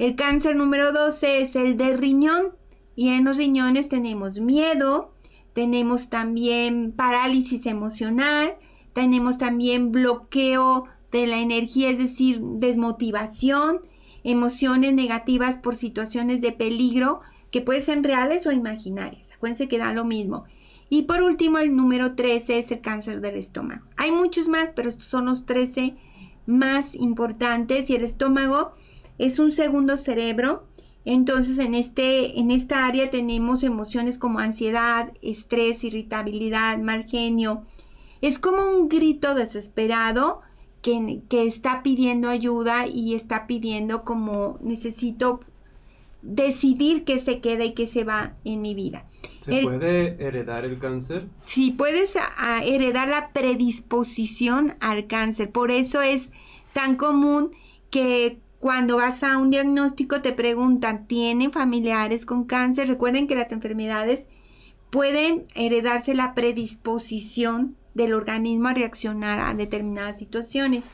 El 0.00 0.16
cáncer 0.16 0.56
número 0.56 0.90
12 0.90 1.42
es 1.42 1.54
el 1.54 1.76
de 1.76 1.96
riñón. 1.96 2.56
Y 2.96 3.10
en 3.10 3.24
los 3.24 3.36
riñones 3.36 3.88
tenemos 3.88 4.40
miedo, 4.40 5.14
tenemos 5.54 6.10
también 6.10 6.92
parálisis 6.92 7.64
emocional, 7.66 8.56
tenemos 9.00 9.38
también 9.38 9.92
bloqueo 9.92 10.84
de 11.10 11.26
la 11.26 11.38
energía, 11.38 11.88
es 11.88 11.96
decir, 11.96 12.38
desmotivación, 12.38 13.80
emociones 14.24 14.92
negativas 14.92 15.56
por 15.56 15.74
situaciones 15.74 16.42
de 16.42 16.52
peligro 16.52 17.20
que 17.50 17.62
pueden 17.62 17.80
ser 17.80 18.02
reales 18.02 18.46
o 18.46 18.52
imaginarias. 18.52 19.32
Acuérdense 19.32 19.68
que 19.68 19.78
da 19.78 19.94
lo 19.94 20.04
mismo. 20.04 20.44
Y 20.90 21.04
por 21.04 21.22
último, 21.22 21.56
el 21.56 21.74
número 21.74 22.14
13 22.14 22.58
es 22.58 22.70
el 22.72 22.82
cáncer 22.82 23.22
del 23.22 23.36
estómago. 23.36 23.86
Hay 23.96 24.12
muchos 24.12 24.48
más, 24.48 24.68
pero 24.76 24.90
estos 24.90 25.06
son 25.06 25.24
los 25.24 25.46
13 25.46 25.96
más 26.44 26.94
importantes. 26.94 27.88
Y 27.88 27.94
el 27.94 28.04
estómago 28.04 28.72
es 29.16 29.38
un 29.38 29.50
segundo 29.50 29.96
cerebro 29.96 30.68
entonces, 31.04 31.58
en, 31.58 31.74
este, 31.74 32.38
en 32.38 32.50
esta 32.50 32.86
área 32.86 33.10
tenemos 33.10 33.62
emociones 33.62 34.18
como 34.18 34.38
ansiedad, 34.38 35.12
estrés, 35.22 35.82
irritabilidad, 35.84 36.78
mal 36.78 37.04
genio. 37.04 37.64
Es 38.20 38.38
como 38.38 38.64
un 38.66 38.88
grito 38.88 39.34
desesperado 39.34 40.40
que, 40.82 41.22
que 41.28 41.46
está 41.46 41.82
pidiendo 41.82 42.28
ayuda 42.28 42.86
y 42.86 43.14
está 43.14 43.46
pidiendo 43.46 44.04
como 44.04 44.58
necesito 44.60 45.40
decidir 46.22 47.04
qué 47.04 47.18
se 47.18 47.40
queda 47.40 47.64
y 47.64 47.74
qué 47.74 47.86
se 47.86 48.04
va 48.04 48.34
en 48.44 48.60
mi 48.60 48.74
vida. 48.74 49.06
¿Se 49.42 49.62
puede 49.62 50.22
heredar 50.22 50.64
el 50.64 50.78
cáncer? 50.78 51.28
Sí, 51.44 51.70
puedes 51.70 52.16
heredar 52.64 53.08
la 53.08 53.30
predisposición 53.32 54.74
al 54.80 55.06
cáncer. 55.06 55.50
Por 55.50 55.70
eso 55.70 56.02
es 56.02 56.30
tan 56.72 56.96
común 56.96 57.50
que 57.90 58.38
cuando 58.58 58.98
vas 58.98 59.22
a 59.22 59.38
un 59.38 59.50
diagnóstico 59.50 60.20
te 60.20 60.32
preguntan, 60.32 61.06
¿tienen 61.06 61.52
familiares 61.52 62.26
con 62.26 62.44
cáncer? 62.44 62.88
Recuerden 62.88 63.26
que 63.26 63.34
las 63.34 63.52
enfermedades 63.52 64.28
pueden 64.90 65.46
heredarse 65.54 66.14
la 66.14 66.34
predisposición 66.34 67.76
del 67.94 68.14
organismo 68.14 68.68
a 68.68 68.74
reaccionar 68.74 69.40
a 69.40 69.54
determinadas 69.54 70.18
situaciones. 70.18 70.84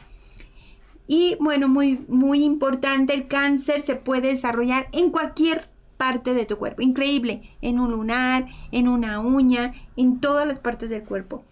Y 1.06 1.36
bueno, 1.40 1.68
muy, 1.68 2.04
muy 2.08 2.42
importante, 2.42 3.14
el 3.14 3.28
cáncer 3.28 3.80
se 3.80 3.94
puede 3.96 4.28
desarrollar 4.28 4.88
en 4.92 5.10
cualquier 5.10 5.68
parte 5.96 6.34
de 6.34 6.46
tu 6.46 6.56
cuerpo. 6.56 6.82
Increíble, 6.82 7.42
en 7.60 7.78
un 7.78 7.92
lunar, 7.92 8.46
en 8.72 8.88
una 8.88 9.20
uña, 9.20 9.74
en 9.96 10.20
todas 10.20 10.46
las 10.46 10.58
partes 10.58 10.90
del 10.90 11.04
cuerpo. 11.04 11.44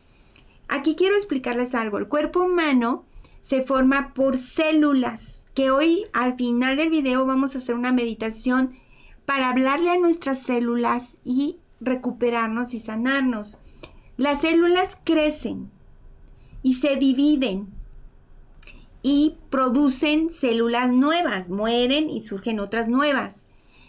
Aquí 0.69 0.97
quiero 0.97 1.17
explicarles 1.17 1.75
algo. 1.75 1.99
El 1.99 2.09
cuerpo 2.09 2.41
humano 2.41 3.05
se 3.43 3.63
forma 3.63 4.13
por 4.15 4.39
células, 4.39 5.43
que 5.55 5.71
hoy 5.71 6.07
al 6.13 6.37
final 6.37 6.77
del 6.77 6.91
video 6.91 7.27
vamos 7.27 7.55
a 7.55 7.59
hacer 7.59 7.75
una 7.75 7.93
meditación 7.93 8.75
para 9.25 9.51
hablarle 9.51 9.91
a 9.91 9.99
nuestras 9.99 10.43
células 10.43 11.19
y 11.25 11.59
recuperarnos 11.81 12.75
y 12.75 12.81
sanarnos. 12.81 13.59
Las 14.17 14.43
células 14.43 14.97
crecen 15.03 15.71
y 16.63 16.75
se 16.75 16.97
dividen 16.97 17.69
y 19.03 19.37
producen 19.51 20.33
células 20.33 20.93
nuevas, 20.93 21.49
mueren 21.51 22.09
y 22.09 22.23
surgen 22.23 22.61
otras 22.61 22.89
nuevas. 22.89 23.47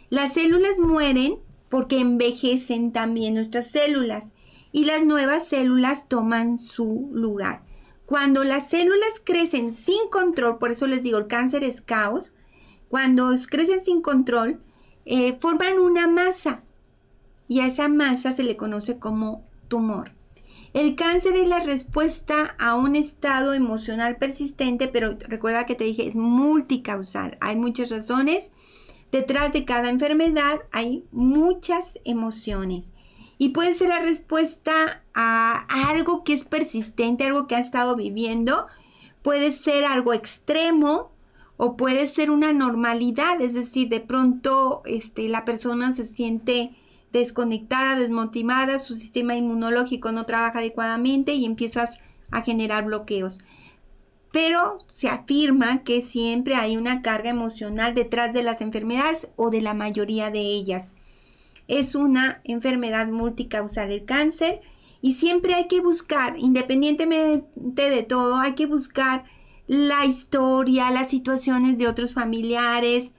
Las 0.09 0.33
células 0.33 0.79
mueren 0.79 1.37
porque 1.69 1.99
envejecen 1.99 2.91
también 2.91 3.35
nuestras 3.35 3.69
células 3.69 4.33
y 4.71 4.85
las 4.85 5.05
nuevas 5.05 5.47
células 5.47 6.07
toman 6.09 6.57
su 6.57 7.09
lugar. 7.13 7.63
Cuando 8.05 8.43
las 8.43 8.69
células 8.69 9.21
crecen 9.23 9.73
sin 9.73 10.09
control, 10.09 10.57
por 10.57 10.71
eso 10.71 10.87
les 10.87 11.03
digo, 11.03 11.17
el 11.17 11.27
cáncer 11.27 11.63
es 11.63 11.81
caos, 11.81 12.33
cuando 12.89 13.29
crecen 13.49 13.83
sin 13.85 14.01
control, 14.01 14.59
eh, 15.05 15.37
forman 15.39 15.79
una 15.79 16.07
masa 16.07 16.63
y 17.47 17.59
a 17.59 17.67
esa 17.67 17.87
masa 17.89 18.33
se 18.33 18.43
le 18.43 18.57
conoce 18.57 18.97
como 18.97 19.43
tumor. 19.67 20.14
El 20.75 20.97
cáncer 20.97 21.37
es 21.37 21.47
la 21.47 21.61
respuesta 21.61 22.53
a 22.59 22.75
un 22.75 22.97
estado 22.97 23.53
emocional 23.53 24.17
persistente, 24.17 24.89
pero 24.89 25.15
recuerda 25.19 25.65
que 25.65 25.73
te 25.73 25.85
dije, 25.85 26.05
es 26.05 26.15
multicausal. 26.15 27.37
Hay 27.39 27.55
muchas 27.55 27.91
razones. 27.91 28.51
Detrás 29.09 29.53
de 29.53 29.63
cada 29.63 29.87
enfermedad 29.87 30.59
hay 30.73 31.05
muchas 31.13 32.01
emociones. 32.03 32.91
Y 33.37 33.49
puede 33.49 33.73
ser 33.73 33.87
la 33.87 33.99
respuesta 33.99 35.01
a 35.13 35.65
algo 35.87 36.25
que 36.25 36.33
es 36.33 36.43
persistente, 36.43 37.23
algo 37.23 37.47
que 37.47 37.55
ha 37.55 37.59
estado 37.59 37.95
viviendo. 37.95 38.67
Puede 39.21 39.53
ser 39.53 39.85
algo 39.85 40.13
extremo 40.13 41.13
o 41.55 41.77
puede 41.77 42.05
ser 42.05 42.29
una 42.29 42.51
normalidad. 42.51 43.39
Es 43.39 43.53
decir, 43.53 43.87
de 43.87 44.01
pronto 44.01 44.81
este, 44.83 45.29
la 45.29 45.45
persona 45.45 45.93
se 45.93 46.05
siente 46.05 46.75
desconectada, 47.19 47.97
desmotivada, 47.97 48.79
su 48.79 48.95
sistema 48.95 49.35
inmunológico 49.35 50.11
no 50.11 50.25
trabaja 50.25 50.59
adecuadamente 50.59 51.33
y 51.33 51.45
empiezas 51.45 51.99
a 52.31 52.41
generar 52.41 52.85
bloqueos. 52.85 53.39
Pero 54.31 54.85
se 54.91 55.07
afirma 55.07 55.83
que 55.83 56.01
siempre 56.01 56.55
hay 56.55 56.75
una 56.75 57.01
carga 57.01 57.29
emocional 57.29 57.93
detrás 57.93 58.33
de 58.33 58.43
las 58.43 58.61
enfermedades 58.61 59.27
o 59.37 59.49
de 59.49 59.61
la 59.61 59.73
mayoría 59.73 60.29
de 60.29 60.41
ellas. 60.41 60.93
Es 61.67 61.95
una 61.95 62.41
enfermedad 62.43 63.07
multicausal 63.07 63.91
el 63.91 64.05
cáncer 64.05 64.61
y 65.01 65.13
siempre 65.13 65.53
hay 65.53 65.67
que 65.67 65.81
buscar, 65.81 66.35
independientemente 66.37 67.89
de 67.89 68.03
todo, 68.03 68.37
hay 68.37 68.55
que 68.55 68.65
buscar 68.65 69.23
la 69.67 70.05
historia, 70.05 70.91
las 70.91 71.09
situaciones 71.09 71.77
de 71.77 71.87
otros 71.87 72.13
familiares, 72.13 73.13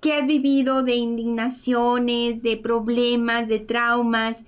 que 0.00 0.14
has 0.14 0.26
vivido 0.26 0.82
de 0.82 0.94
indignaciones, 0.94 2.42
de 2.42 2.56
problemas, 2.56 3.48
de 3.48 3.58
traumas, 3.58 4.44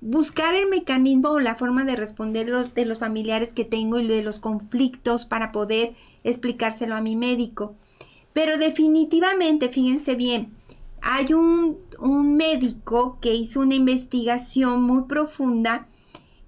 buscar 0.00 0.54
el 0.54 0.68
mecanismo 0.68 1.30
o 1.30 1.40
la 1.40 1.54
forma 1.54 1.84
de 1.84 1.96
responder 1.96 2.50
de 2.74 2.84
los 2.84 2.98
familiares 2.98 3.52
que 3.52 3.64
tengo 3.64 3.98
y 3.98 4.06
de 4.06 4.22
los 4.22 4.38
conflictos 4.38 5.26
para 5.26 5.52
poder 5.52 5.94
explicárselo 6.24 6.94
a 6.94 7.00
mi 7.00 7.16
médico. 7.16 7.74
Pero 8.32 8.58
definitivamente, 8.58 9.68
fíjense 9.68 10.14
bien, 10.14 10.52
hay 11.02 11.34
un, 11.34 11.78
un 11.98 12.36
médico 12.36 13.18
que 13.20 13.34
hizo 13.34 13.60
una 13.60 13.74
investigación 13.74 14.82
muy 14.82 15.04
profunda. 15.04 15.88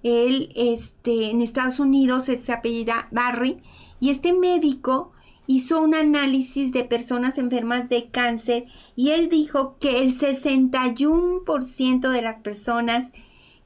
Él, 0.01 0.49
este, 0.55 1.31
en 1.31 1.41
Estados 1.41 1.79
Unidos, 1.79 2.25
se 2.25 2.53
apellida 2.53 3.07
Barry, 3.11 3.61
y 3.99 4.09
este 4.09 4.33
médico 4.33 5.11
hizo 5.47 5.81
un 5.81 5.95
análisis 5.95 6.71
de 6.71 6.83
personas 6.83 7.37
enfermas 7.37 7.89
de 7.89 8.09
cáncer 8.09 8.65
y 8.95 9.11
él 9.11 9.29
dijo 9.29 9.77
que 9.79 9.99
el 9.99 10.17
61% 10.17 12.09
de 12.09 12.21
las 12.21 12.39
personas 12.39 13.11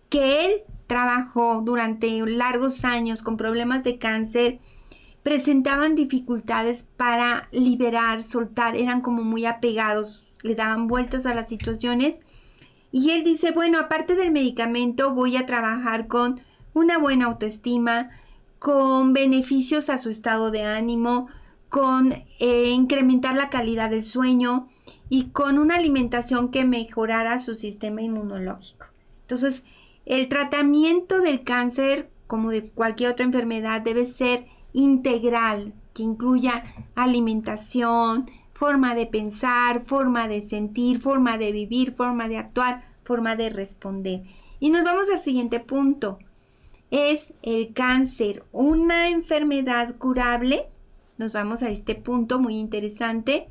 que 0.10 0.46
él 0.46 0.62
trabajó 0.88 1.62
durante 1.64 2.10
largos 2.26 2.84
años 2.84 3.22
con 3.22 3.38
problemas 3.38 3.84
de 3.84 3.98
cáncer 4.00 4.60
presentaban 5.24 5.96
dificultades 5.96 6.86
para 6.98 7.48
liberar, 7.52 8.24
soltar, 8.24 8.76
eran 8.76 9.02
como 9.02 9.24
muy 9.24 9.46
apegados, 9.46 10.26
le 10.42 10.56
daban 10.56 10.88
vueltas 10.88 11.26
a 11.26 11.36
las 11.36 11.50
situaciones. 11.50 12.22
Y 12.92 13.12
él 13.12 13.24
dice, 13.24 13.52
bueno, 13.52 13.80
aparte 13.80 14.16
del 14.16 14.32
medicamento 14.32 15.14
voy 15.14 15.38
a 15.38 15.46
trabajar 15.46 16.08
con 16.08 16.42
una 16.74 16.98
buena 16.98 17.26
autoestima, 17.26 18.10
con 18.58 19.14
beneficios 19.14 19.90
a 19.90 19.98
su 19.98 20.10
estado 20.10 20.50
de 20.50 20.64
ánimo, 20.64 21.28
con 21.70 22.14
eh, 22.40 22.70
incrementar 22.70 23.36
la 23.36 23.50
calidad 23.50 23.92
del 23.92 24.04
sueño 24.04 24.68
y 25.10 25.26
con 25.30 25.58
una 25.58 25.76
alimentación 25.76 26.50
que 26.50 26.66
mejorara 26.66 27.40
su 27.40 27.56
sistema 27.56 28.02
inmunológico. 28.02 28.88
Entonces, 29.22 29.64
el 30.06 30.28
tratamiento 30.28 31.22
del 31.22 31.44
cáncer, 31.44 32.10
como 32.28 32.50
de 32.52 32.70
cualquier 32.70 33.12
otra 33.12 33.26
enfermedad, 33.26 33.82
debe 33.82 34.06
ser 34.08 34.48
integral, 34.74 35.74
que 35.94 36.04
incluya 36.04 36.64
alimentación, 36.96 38.30
forma 38.52 38.96
de 38.96 39.08
pensar, 39.08 39.84
forma 39.84 40.28
de 40.28 40.42
sentir, 40.42 41.00
forma 41.00 41.38
de 41.38 41.52
vivir, 41.52 41.94
forma 41.94 42.28
de 42.28 42.38
actuar, 42.38 42.84
forma 43.04 43.36
de 43.36 43.50
responder. 43.50 44.24
Y 44.60 44.70
nos 44.70 44.84
vamos 44.84 45.10
al 45.14 45.22
siguiente 45.22 45.60
punto. 45.60 46.20
¿Es 46.92 47.34
el 47.44 47.74
cáncer 47.74 48.44
una 48.52 49.10
enfermedad 49.10 49.96
curable? 49.98 50.68
Nos 51.20 51.34
vamos 51.34 51.62
a 51.62 51.70
este 51.70 51.96
punto 51.96 52.40
muy 52.40 52.56
interesante. 52.56 53.50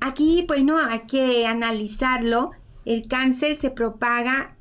Aquí, 0.00 0.44
bueno, 0.48 0.78
hay 0.78 1.00
que 1.00 1.46
analizarlo. 1.46 2.52
El 2.86 3.06
cáncer 3.06 3.54
se 3.54 3.70
propaga, 3.70 4.56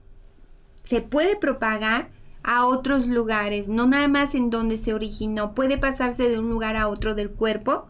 se 0.84 1.02
puede 1.02 1.38
propagar 1.38 2.10
a 2.44 2.66
otros 2.66 3.08
lugares, 3.08 3.70
no 3.70 3.88
nada 3.88 4.10
más 4.10 4.36
en 4.36 4.50
donde 4.50 4.78
se 4.78 4.94
originó, 4.94 5.56
puede 5.56 5.78
pasarse 5.78 6.30
de 6.30 6.40
un 6.40 6.50
lugar 6.50 6.76
a 6.76 6.90
otro 6.90 7.16
del 7.16 7.32
cuerpo. 7.32 7.88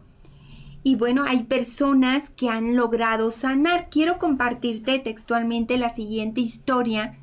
Y 0.83 0.95
bueno, 0.95 1.23
hay 1.27 1.43
personas 1.43 2.29
que 2.29 2.49
han 2.49 2.75
logrado 2.75 3.31
sanar. 3.31 3.89
Quiero 3.89 4.17
compartirte 4.19 4.99
textualmente 4.99 5.77
la 5.77 5.89
siguiente 5.89 6.39
historia 6.39 7.17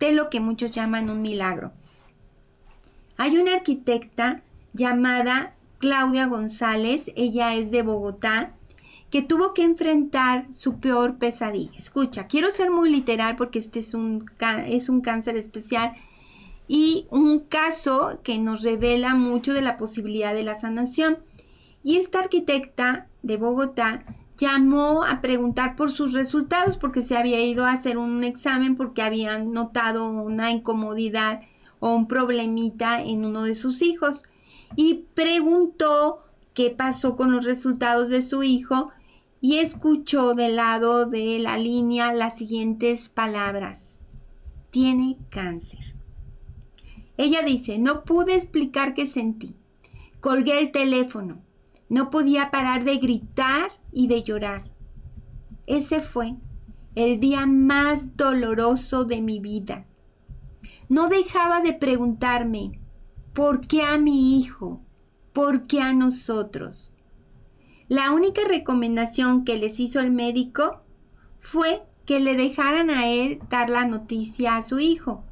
de 0.00 0.12
lo 0.12 0.30
que 0.30 0.40
muchos 0.40 0.72
llaman 0.72 1.10
un 1.10 1.22
milagro. 1.22 1.72
Hay 3.16 3.38
una 3.38 3.54
arquitecta 3.54 4.42
llamada 4.72 5.54
Claudia 5.80 6.26
González, 6.26 7.10
ella 7.16 7.54
es 7.54 7.70
de 7.70 7.80
Bogotá, 7.80 8.52
que 9.08 9.22
tuvo 9.22 9.54
que 9.54 9.62
enfrentar 9.62 10.46
su 10.52 10.78
peor 10.78 11.16
pesadilla. 11.16 11.78
Escucha, 11.78 12.26
quiero 12.26 12.50
ser 12.50 12.70
muy 12.70 12.90
literal 12.90 13.34
porque 13.34 13.58
este 13.58 13.80
es 13.80 13.94
un, 13.94 14.30
es 14.66 14.90
un 14.90 15.00
cáncer 15.00 15.38
especial 15.38 15.94
y 16.68 17.06
un 17.10 17.40
caso 17.40 18.20
que 18.22 18.38
nos 18.38 18.62
revela 18.62 19.14
mucho 19.14 19.54
de 19.54 19.62
la 19.62 19.78
posibilidad 19.78 20.34
de 20.34 20.44
la 20.44 20.54
sanación. 20.54 21.18
Y 21.82 21.96
esta 21.96 22.20
arquitecta 22.20 23.08
de 23.22 23.38
Bogotá 23.38 24.04
llamó 24.36 25.02
a 25.02 25.22
preguntar 25.22 25.76
por 25.76 25.90
sus 25.90 26.12
resultados 26.12 26.76
porque 26.76 27.00
se 27.00 27.16
había 27.16 27.40
ido 27.40 27.64
a 27.64 27.72
hacer 27.72 27.96
un 27.96 28.22
examen 28.22 28.76
porque 28.76 29.00
habían 29.00 29.54
notado 29.54 30.10
una 30.10 30.50
incomodidad 30.50 31.40
o 31.78 31.94
un 31.94 32.06
problemita 32.06 33.02
en 33.02 33.24
uno 33.24 33.44
de 33.44 33.54
sus 33.54 33.80
hijos 33.80 34.24
y 34.76 35.06
preguntó 35.14 36.24
qué 36.54 36.70
pasó 36.70 37.16
con 37.16 37.32
los 37.32 37.44
resultados 37.44 38.08
de 38.08 38.22
su 38.22 38.42
hijo 38.42 38.90
y 39.40 39.58
escuchó 39.58 40.34
del 40.34 40.56
lado 40.56 41.06
de 41.06 41.38
la 41.38 41.56
línea 41.56 42.12
las 42.12 42.36
siguientes 42.36 43.08
palabras. 43.08 43.96
Tiene 44.70 45.18
cáncer. 45.30 45.94
Ella 47.16 47.42
dice, 47.42 47.78
no 47.78 48.04
pude 48.04 48.34
explicar 48.34 48.94
qué 48.94 49.06
sentí. 49.06 49.56
Colgué 50.20 50.58
el 50.58 50.70
teléfono. 50.70 51.42
No 51.88 52.10
podía 52.10 52.50
parar 52.50 52.84
de 52.84 52.98
gritar 52.98 53.72
y 53.92 54.06
de 54.06 54.22
llorar. 54.22 54.70
ese 55.66 56.00
fue 56.00 56.36
el 56.94 57.20
día 57.20 57.46
más 57.46 58.16
doloroso 58.16 59.04
de 59.04 59.20
mi 59.20 59.38
vida. 59.38 59.86
No 60.88 61.08
dejaba 61.08 61.60
de 61.60 61.72
preguntarme, 61.72 62.79
¿por 63.32 63.66
qué 63.66 63.82
a 63.82 63.98
mi 63.98 64.38
hijo? 64.38 64.80
¿Por 65.32 65.66
qué 65.66 65.80
a 65.80 65.92
nosotros? 65.92 66.92
La 67.88 68.12
única 68.12 68.42
recomendación 68.46 69.44
que 69.44 69.58
les 69.58 69.80
hizo 69.80 70.00
el 70.00 70.10
médico 70.10 70.82
fue 71.40 71.82
que 72.06 72.20
le 72.20 72.36
dejaran 72.36 72.90
a 72.90 73.08
él 73.08 73.40
dar 73.48 73.70
la 73.70 73.84
noticia 73.84 74.56
a 74.56 74.62
su 74.62 74.78
hijo. 74.78 75.24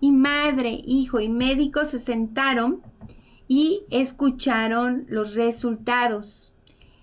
Y 0.00 0.10
madre, 0.12 0.82
hijo 0.84 1.20
y 1.20 1.28
médico 1.28 1.84
se 1.84 2.00
sentaron 2.00 2.82
y 3.48 3.82
escucharon 3.90 5.06
los 5.08 5.34
resultados. 5.34 6.52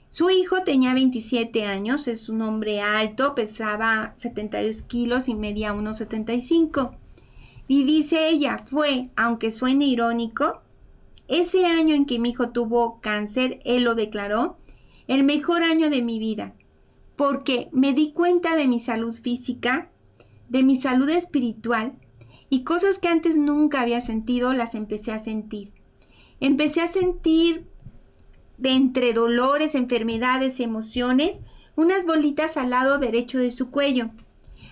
Su 0.10 0.32
hijo 0.32 0.64
tenía 0.64 0.96
27 0.96 1.66
años, 1.66 2.08
es 2.08 2.30
un 2.30 2.42
hombre 2.42 2.82
alto, 2.82 3.36
pesaba 3.36 4.16
72 4.18 4.82
kilos 4.82 5.30
y 5.30 5.36
medía 5.36 5.74
1,75. 5.74 6.96
Y 7.70 7.84
dice 7.84 8.30
ella, 8.30 8.58
fue, 8.66 9.12
aunque 9.16 9.52
suene 9.52 9.86
irónico, 9.86 10.64
ese 11.28 11.68
año 11.68 11.94
en 11.94 12.08
que 12.08 12.18
mi 12.18 12.32
hijo 12.32 12.50
tuvo 12.50 13.00
cáncer, 13.00 13.60
él 13.64 13.84
lo 13.84 13.94
declaró, 13.94 14.58
el 15.06 15.24
mejor 15.24 15.62
año 15.62 15.92
de 15.92 16.02
mi 16.02 16.18
vida, 16.18 16.56
porque 17.16 17.70
me 17.72 17.94
di 17.94 18.12
cuenta 18.12 18.56
de 18.56 18.68
mi 18.68 18.80
salud 18.80 19.14
física, 19.14 19.92
de 20.50 20.64
mi 20.64 20.82
salud 20.82 21.10
espiritual, 21.10 21.94
y 22.50 22.64
cosas 22.64 22.98
que 22.98 23.08
antes 23.08 23.38
nunca 23.38 23.82
había 23.82 24.02
sentido 24.02 24.54
las 24.54 24.74
empecé 24.74 25.12
a 25.12 25.24
sentir. 25.24 25.72
Empecé 26.40 26.82
a 26.82 26.88
sentir 26.88 27.68
de 28.58 28.72
entre 28.72 29.14
dolores, 29.14 29.76
enfermedades, 29.76 30.60
emociones, 30.60 31.42
unas 31.76 32.08
bolitas 32.08 32.58
al 32.58 32.72
lado 32.72 32.98
derecho 32.98 33.38
de 33.38 33.52
su 33.52 33.70
cuello. 33.70 34.10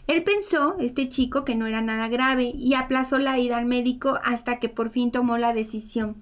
Él 0.07 0.23
pensó, 0.23 0.77
este 0.79 1.09
chico, 1.09 1.43
que 1.43 1.55
no 1.55 1.67
era 1.67 1.81
nada 1.81 2.07
grave 2.07 2.53
y 2.57 2.73
aplazó 2.73 3.19
la 3.19 3.37
ida 3.37 3.57
al 3.57 3.65
médico 3.65 4.17
hasta 4.23 4.57
que 4.57 4.69
por 4.69 4.89
fin 4.89 5.11
tomó 5.11 5.37
la 5.37 5.53
decisión. 5.53 6.15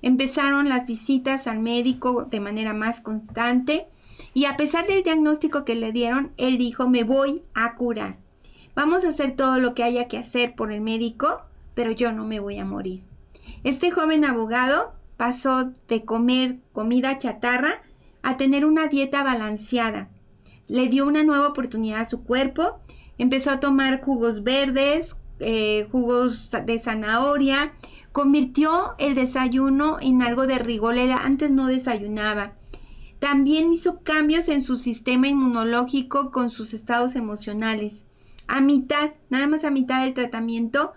Empezaron 0.00 0.68
las 0.68 0.86
visitas 0.86 1.46
al 1.46 1.58
médico 1.58 2.26
de 2.30 2.40
manera 2.40 2.72
más 2.72 3.00
constante 3.00 3.86
y 4.32 4.46
a 4.46 4.56
pesar 4.56 4.86
del 4.86 5.02
diagnóstico 5.02 5.64
que 5.64 5.74
le 5.74 5.92
dieron, 5.92 6.32
él 6.36 6.56
dijo, 6.56 6.88
me 6.88 7.04
voy 7.04 7.42
a 7.54 7.74
curar. 7.74 8.16
Vamos 8.74 9.04
a 9.04 9.08
hacer 9.08 9.34
todo 9.34 9.58
lo 9.58 9.74
que 9.74 9.82
haya 9.82 10.08
que 10.08 10.18
hacer 10.18 10.54
por 10.54 10.72
el 10.72 10.80
médico, 10.80 11.42
pero 11.74 11.90
yo 11.90 12.12
no 12.12 12.24
me 12.24 12.40
voy 12.40 12.58
a 12.58 12.64
morir. 12.64 13.02
Este 13.64 13.90
joven 13.90 14.24
abogado 14.24 14.92
pasó 15.16 15.72
de 15.88 16.04
comer 16.04 16.58
comida 16.72 17.18
chatarra 17.18 17.82
a 18.22 18.36
tener 18.36 18.64
una 18.64 18.86
dieta 18.86 19.22
balanceada. 19.22 20.08
Le 20.68 20.88
dio 20.88 21.06
una 21.06 21.24
nueva 21.24 21.48
oportunidad 21.48 22.00
a 22.00 22.04
su 22.04 22.22
cuerpo, 22.22 22.78
empezó 23.18 23.50
a 23.50 23.60
tomar 23.60 24.00
jugos 24.00 24.42
verdes, 24.42 25.16
eh, 25.40 25.86
jugos 25.92 26.50
de 26.64 26.78
zanahoria, 26.78 27.74
convirtió 28.12 28.94
el 28.98 29.14
desayuno 29.14 29.98
en 30.00 30.22
algo 30.22 30.46
de 30.46 30.58
rigor, 30.58 30.98
antes 30.98 31.50
no 31.50 31.66
desayunaba. 31.66 32.54
También 33.18 33.72
hizo 33.72 34.00
cambios 34.02 34.48
en 34.48 34.62
su 34.62 34.76
sistema 34.76 35.28
inmunológico 35.28 36.30
con 36.30 36.50
sus 36.50 36.72
estados 36.72 37.16
emocionales. 37.16 38.06
A 38.46 38.60
mitad, 38.60 39.12
nada 39.28 39.46
más 39.46 39.64
a 39.64 39.70
mitad 39.70 40.02
del 40.04 40.14
tratamiento, 40.14 40.92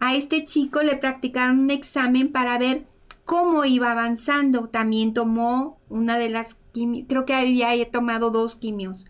a 0.00 0.14
este 0.14 0.44
chico 0.44 0.82
le 0.82 0.96
practicaron 0.96 1.60
un 1.60 1.70
examen 1.70 2.32
para 2.32 2.58
ver 2.58 2.86
cómo 3.24 3.64
iba 3.64 3.92
avanzando. 3.92 4.68
También 4.68 5.14
tomó 5.14 5.78
una 5.88 6.18
de 6.18 6.28
las 6.28 6.56
quimios, 6.72 7.06
creo 7.08 7.24
que 7.24 7.34
había 7.34 7.90
tomado 7.90 8.30
dos 8.30 8.56
quimios. 8.56 9.04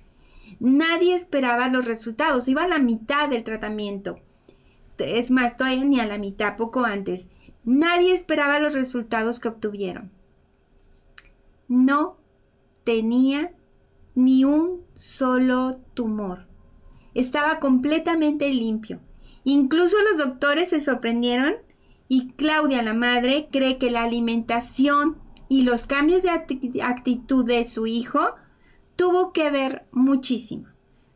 Nadie 0.60 1.14
esperaba 1.14 1.68
los 1.68 1.86
resultados, 1.86 2.46
iba 2.46 2.64
a 2.64 2.68
la 2.68 2.78
mitad 2.78 3.28
del 3.28 3.44
tratamiento. 3.44 4.20
Es 4.98 5.30
más, 5.30 5.56
todavía 5.56 5.84
ni 5.84 5.98
a 5.98 6.06
la 6.06 6.18
mitad, 6.18 6.56
poco 6.56 6.84
antes. 6.84 7.26
Nadie 7.64 8.14
esperaba 8.14 8.58
los 8.58 8.74
resultados 8.74 9.40
que 9.40 9.48
obtuvieron. 9.48 10.10
No 11.66 12.18
tenía 12.84 13.52
ni 14.14 14.44
un 14.44 14.82
solo 14.94 15.80
tumor. 15.94 16.46
Estaba 17.14 17.58
completamente 17.58 18.50
limpio. 18.50 19.00
Incluso 19.44 19.96
los 20.10 20.18
doctores 20.18 20.68
se 20.70 20.80
sorprendieron 20.80 21.54
y 22.08 22.28
Claudia, 22.32 22.82
la 22.82 22.92
madre, 22.92 23.48
cree 23.50 23.78
que 23.78 23.90
la 23.90 24.02
alimentación 24.02 25.16
y 25.48 25.62
los 25.62 25.86
cambios 25.86 26.22
de 26.22 26.30
actitud 26.82 27.46
de 27.46 27.64
su 27.66 27.86
hijo 27.86 28.34
tuvo 29.00 29.32
que 29.32 29.50
ver 29.50 29.86
muchísimo. 29.92 30.66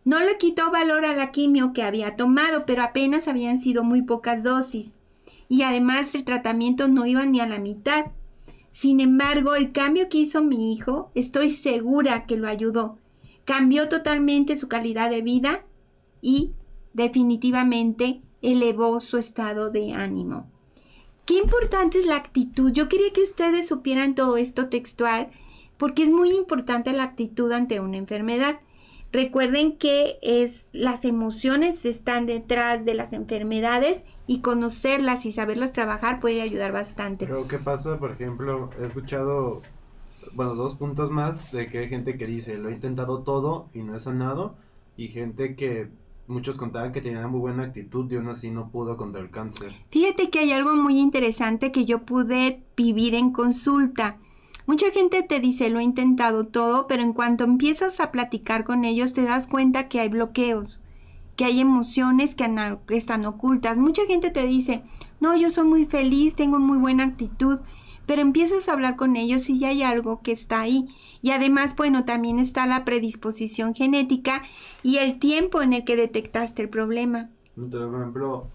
No 0.07 0.18
le 0.20 0.38
quitó 0.38 0.70
valor 0.70 1.05
a 1.05 1.14
la 1.14 1.31
quimio 1.33 1.75
que 1.75 1.83
había 1.83 2.16
tomado, 2.16 2.64
pero 2.64 2.83
apenas 2.83 3.29
habían 3.29 3.59
sido 3.59 3.85
muy 3.85 4.01
pocas 4.01 4.42
dosis. 4.42 4.94
Y 5.51 5.64
además 5.64 6.14
el 6.14 6.25
tratamiento 6.25 6.88
no 6.88 7.05
iba 7.05 7.27
ni 7.27 7.40
a 7.40 7.47
la 7.47 7.59
mitad. 7.59 8.07
Sin 8.73 9.01
embargo, 9.01 9.55
el 9.55 9.73
cambio 9.73 10.09
que 10.09 10.16
hizo 10.16 10.42
mi 10.42 10.73
hijo, 10.73 11.11
estoy 11.14 11.51
segura 11.51 12.25
que 12.25 12.38
lo 12.38 12.49
ayudó. 12.49 12.97
Cambió 13.44 13.90
totalmente 13.90 14.57
su 14.57 14.66
calidad 14.66 15.11
de 15.11 15.20
vida 15.20 15.66
y 16.23 16.53
definitivamente 16.94 18.23
elevó 18.40 18.99
su 19.01 19.18
estado 19.18 19.68
de 19.68 19.92
ánimo. 19.92 20.51
Qué 21.27 21.37
importante 21.37 21.99
es 21.99 22.07
la 22.07 22.16
actitud. 22.16 22.73
Yo 22.73 22.88
quería 22.88 23.12
que 23.12 23.20
ustedes 23.20 23.68
supieran 23.68 24.14
todo 24.14 24.38
esto 24.38 24.70
textual 24.70 25.29
porque 25.76 26.04
es 26.04 26.10
muy 26.10 26.30
importante 26.30 26.92
la 26.92 27.04
actitud 27.04 27.50
ante 27.52 27.80
una 27.80 27.96
enfermedad. 27.96 28.60
Recuerden 29.12 29.76
que 29.76 30.18
es 30.22 30.70
las 30.72 31.04
emociones 31.04 31.84
están 31.84 32.26
detrás 32.26 32.84
de 32.84 32.94
las 32.94 33.12
enfermedades 33.12 34.06
y 34.26 34.40
conocerlas 34.40 35.24
y 35.24 35.32
saberlas 35.32 35.72
trabajar 35.72 36.18
puede 36.18 36.42
ayudar 36.42 36.72
bastante. 36.72 37.26
Pero 37.26 37.46
qué 37.46 37.58
pasa, 37.58 37.98
por 37.98 38.10
ejemplo, 38.10 38.70
he 38.80 38.87
escuchado 38.87 39.62
bueno, 40.34 40.54
dos 40.54 40.74
puntos 40.74 41.10
más 41.10 41.52
de 41.52 41.68
que 41.68 41.78
hay 41.78 41.88
gente 41.88 42.16
que 42.16 42.26
dice, 42.26 42.58
lo 42.58 42.68
he 42.68 42.72
intentado 42.72 43.22
todo 43.22 43.68
y 43.72 43.82
no 43.82 43.94
he 43.94 43.98
sanado 43.98 44.56
y 44.96 45.08
gente 45.08 45.54
que 45.54 45.90
muchos 46.26 46.56
contaban 46.56 46.92
que 46.92 47.00
tenía 47.00 47.26
muy 47.28 47.40
buena 47.40 47.64
actitud 47.64 48.10
y 48.10 48.16
aún 48.16 48.28
así 48.28 48.50
no 48.50 48.70
pudo 48.70 48.96
contra 48.96 49.20
el 49.20 49.30
cáncer. 49.30 49.72
Fíjate 49.90 50.30
que 50.30 50.40
hay 50.40 50.52
algo 50.52 50.74
muy 50.74 50.98
interesante 50.98 51.72
que 51.72 51.84
yo 51.84 52.04
pude 52.04 52.62
vivir 52.76 53.14
en 53.14 53.32
consulta. 53.32 54.18
Mucha 54.66 54.90
gente 54.92 55.22
te 55.22 55.40
dice, 55.40 55.68
lo 55.68 55.79
he 55.79 55.83
intentado 55.83 56.46
todo, 56.46 56.87
pero 56.87 57.03
en 57.03 57.12
cuanto 57.12 57.44
empiezas 57.44 58.00
a 58.00 58.11
platicar 58.11 58.64
con 58.64 58.85
ellos 58.85 59.12
te 59.12 59.22
das 59.22 59.46
cuenta 59.46 59.88
que 59.88 60.00
hay 60.00 60.09
bloqueos, 60.09 60.81
que 61.37 61.44
hay 61.44 61.61
emociones 61.61 62.35
que, 62.35 62.50
que 62.87 62.96
están 62.96 63.27
ocultas. 63.27 63.77
Mucha 63.77 64.07
gente 64.07 64.31
te 64.31 64.46
dice, 64.46 64.83
no, 65.20 65.37
yo 65.37 65.50
soy 65.50 65.64
muy 65.64 65.85
feliz, 65.85 66.35
tengo 66.35 66.59
muy 66.59 66.79
buena 66.79 67.05
actitud, 67.05 67.59
pero 68.07 68.22
empiezas 68.22 68.68
a 68.68 68.72
hablar 68.72 68.96
con 68.96 69.16
ellos 69.16 69.50
y 69.50 69.59
ya 69.59 69.68
hay 69.68 69.83
algo 69.83 70.22
que 70.22 70.33
está 70.33 70.61
ahí. 70.61 70.88
Y 71.20 71.31
además, 71.31 71.77
bueno, 71.77 72.05
también 72.05 72.38
está 72.38 72.66
la 72.66 72.85
predisposición 72.85 73.74
genética 73.74 74.44
y 74.83 74.96
el 74.96 75.18
tiempo 75.18 75.61
en 75.61 75.74
el 75.74 75.85
que 75.85 75.96
detectaste 75.96 76.62
el 76.62 76.68
problema. 76.70 77.31
Entonces, 77.57 77.90
por 77.90 78.00
ejemplo, 78.00 78.50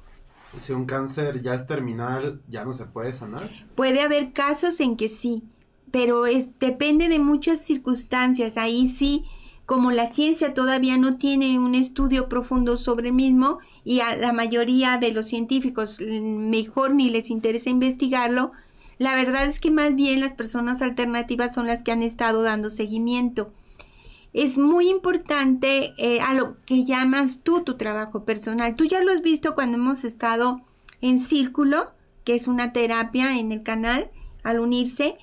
si 0.58 0.74
un 0.74 0.86
cáncer 0.86 1.41
ya 1.41 1.54
es 1.54 1.67
terminal, 1.67 2.41
¿ya 2.48 2.65
no 2.65 2.74
se 2.74 2.86
puede 2.86 3.13
sanar? 3.13 3.50
Puede 3.76 4.02
haber 4.02 4.34
casos 4.34 4.80
en 4.80 4.98
que 4.98 5.10
sí, 5.10 5.43
pero 5.91 6.25
es, 6.25 6.58
depende 6.60 7.10
de 7.10 7.19
muchas 7.19 7.62
circunstancias. 7.62 8.58
Ahí 8.58 8.88
sí, 8.88 9.25
como 9.65 9.91
la 9.91 10.12
ciencia 10.12 10.54
todavía 10.54 10.97
no 10.97 11.17
tiene 11.17 11.60
un 11.60 11.75
estudio 11.75 12.28
profundo 12.28 12.75
sobre 12.78 13.10
el 13.10 13.15
mismo 13.15 13.60
y 13.84 13.99
a 13.99 14.15
la 14.15 14.34
mayoría 14.34 14.97
de 14.97 15.12
los 15.12 15.28
científicos 15.28 15.99
mm, 15.99 16.49
mejor 16.49 16.95
ni 16.95 17.10
les 17.10 17.30
interesa 17.30 17.69
investigarlo, 17.69 18.52
la 18.97 19.15
verdad 19.15 19.45
es 19.45 19.60
que 19.60 19.71
más 19.71 19.95
bien 19.95 20.19
las 20.19 20.34
personas 20.34 20.82
alternativas 20.82 21.54
son 21.54 21.67
las 21.67 21.84
que 21.84 21.91
han 21.91 22.04
estado 22.04 22.41
dando 22.41 22.69
seguimiento. 22.69 23.54
Es 24.34 24.58
muy 24.58 24.89
importante 24.89 25.93
eh, 25.97 26.19
a 26.21 26.34
lo 26.34 26.58
que 26.65 26.84
llamas 26.84 27.39
tú 27.41 27.63
tu 27.63 27.78
trabajo 27.78 28.25
personal. 28.25 28.75
Tú 28.75 28.86
ya 28.86 29.02
lo 29.02 29.12
has 29.12 29.21
visto 29.21 29.56
cuando 29.56 29.78
hemos 29.78 30.04
estado 30.04 30.62
en 31.02 31.19
Círculo, 31.19 31.93
que 32.23 32.36
es 32.36 32.47
una 32.47 32.73
terapia 32.73 33.39
en 33.39 33.52
el 33.52 33.63
canal, 33.63 34.12
al 34.43 34.60
unirse, 34.60 35.17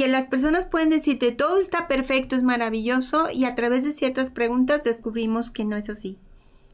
que 0.00 0.08
las 0.08 0.26
personas 0.26 0.64
pueden 0.64 0.88
decirte 0.88 1.30
todo 1.30 1.60
está 1.60 1.86
perfecto, 1.86 2.34
es 2.34 2.42
maravilloso, 2.42 3.28
y 3.30 3.44
a 3.44 3.54
través 3.54 3.84
de 3.84 3.90
ciertas 3.90 4.30
preguntas 4.30 4.82
descubrimos 4.82 5.50
que 5.50 5.66
no 5.66 5.76
es 5.76 5.90
así. 5.90 6.16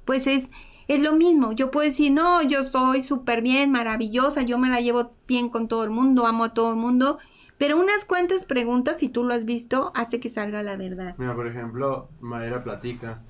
Pues 0.05 0.29
es 0.29 0.49
es 0.87 1.01
lo 1.01 1.13
mismo, 1.13 1.51
yo 1.51 1.73
puedo 1.73 1.85
decir, 1.85 2.13
no, 2.13 2.41
yo 2.45 2.63
soy 2.63 3.03
súper 3.03 3.43
bien, 3.43 3.73
maravillosa, 3.73 4.43
yo 4.43 4.59
me 4.59 4.69
la 4.69 4.81
llevo 4.81 5.11
bien 5.27 5.49
con 5.49 5.67
todo 5.67 5.83
el 5.83 5.91
mundo, 5.91 6.29
amo 6.29 6.45
a 6.45 6.55
todo 6.55 6.71
el 6.71 6.77
mundo, 6.77 7.19
pero 7.59 7.81
unas 7.81 8.05
cuantas 8.05 8.45
preguntas, 8.45 9.01
si 9.01 9.09
tú 9.09 9.25
lo 9.25 9.35
has 9.35 9.45
visto, 9.45 9.91
hace 9.97 10.21
que 10.21 10.29
salga 10.29 10.63
la 10.63 10.77
verdad. 10.77 11.17
Mira, 11.19 11.35
por 11.35 11.49
ejemplo, 11.49 12.09
Madera 12.21 12.63
platica, 12.63 13.23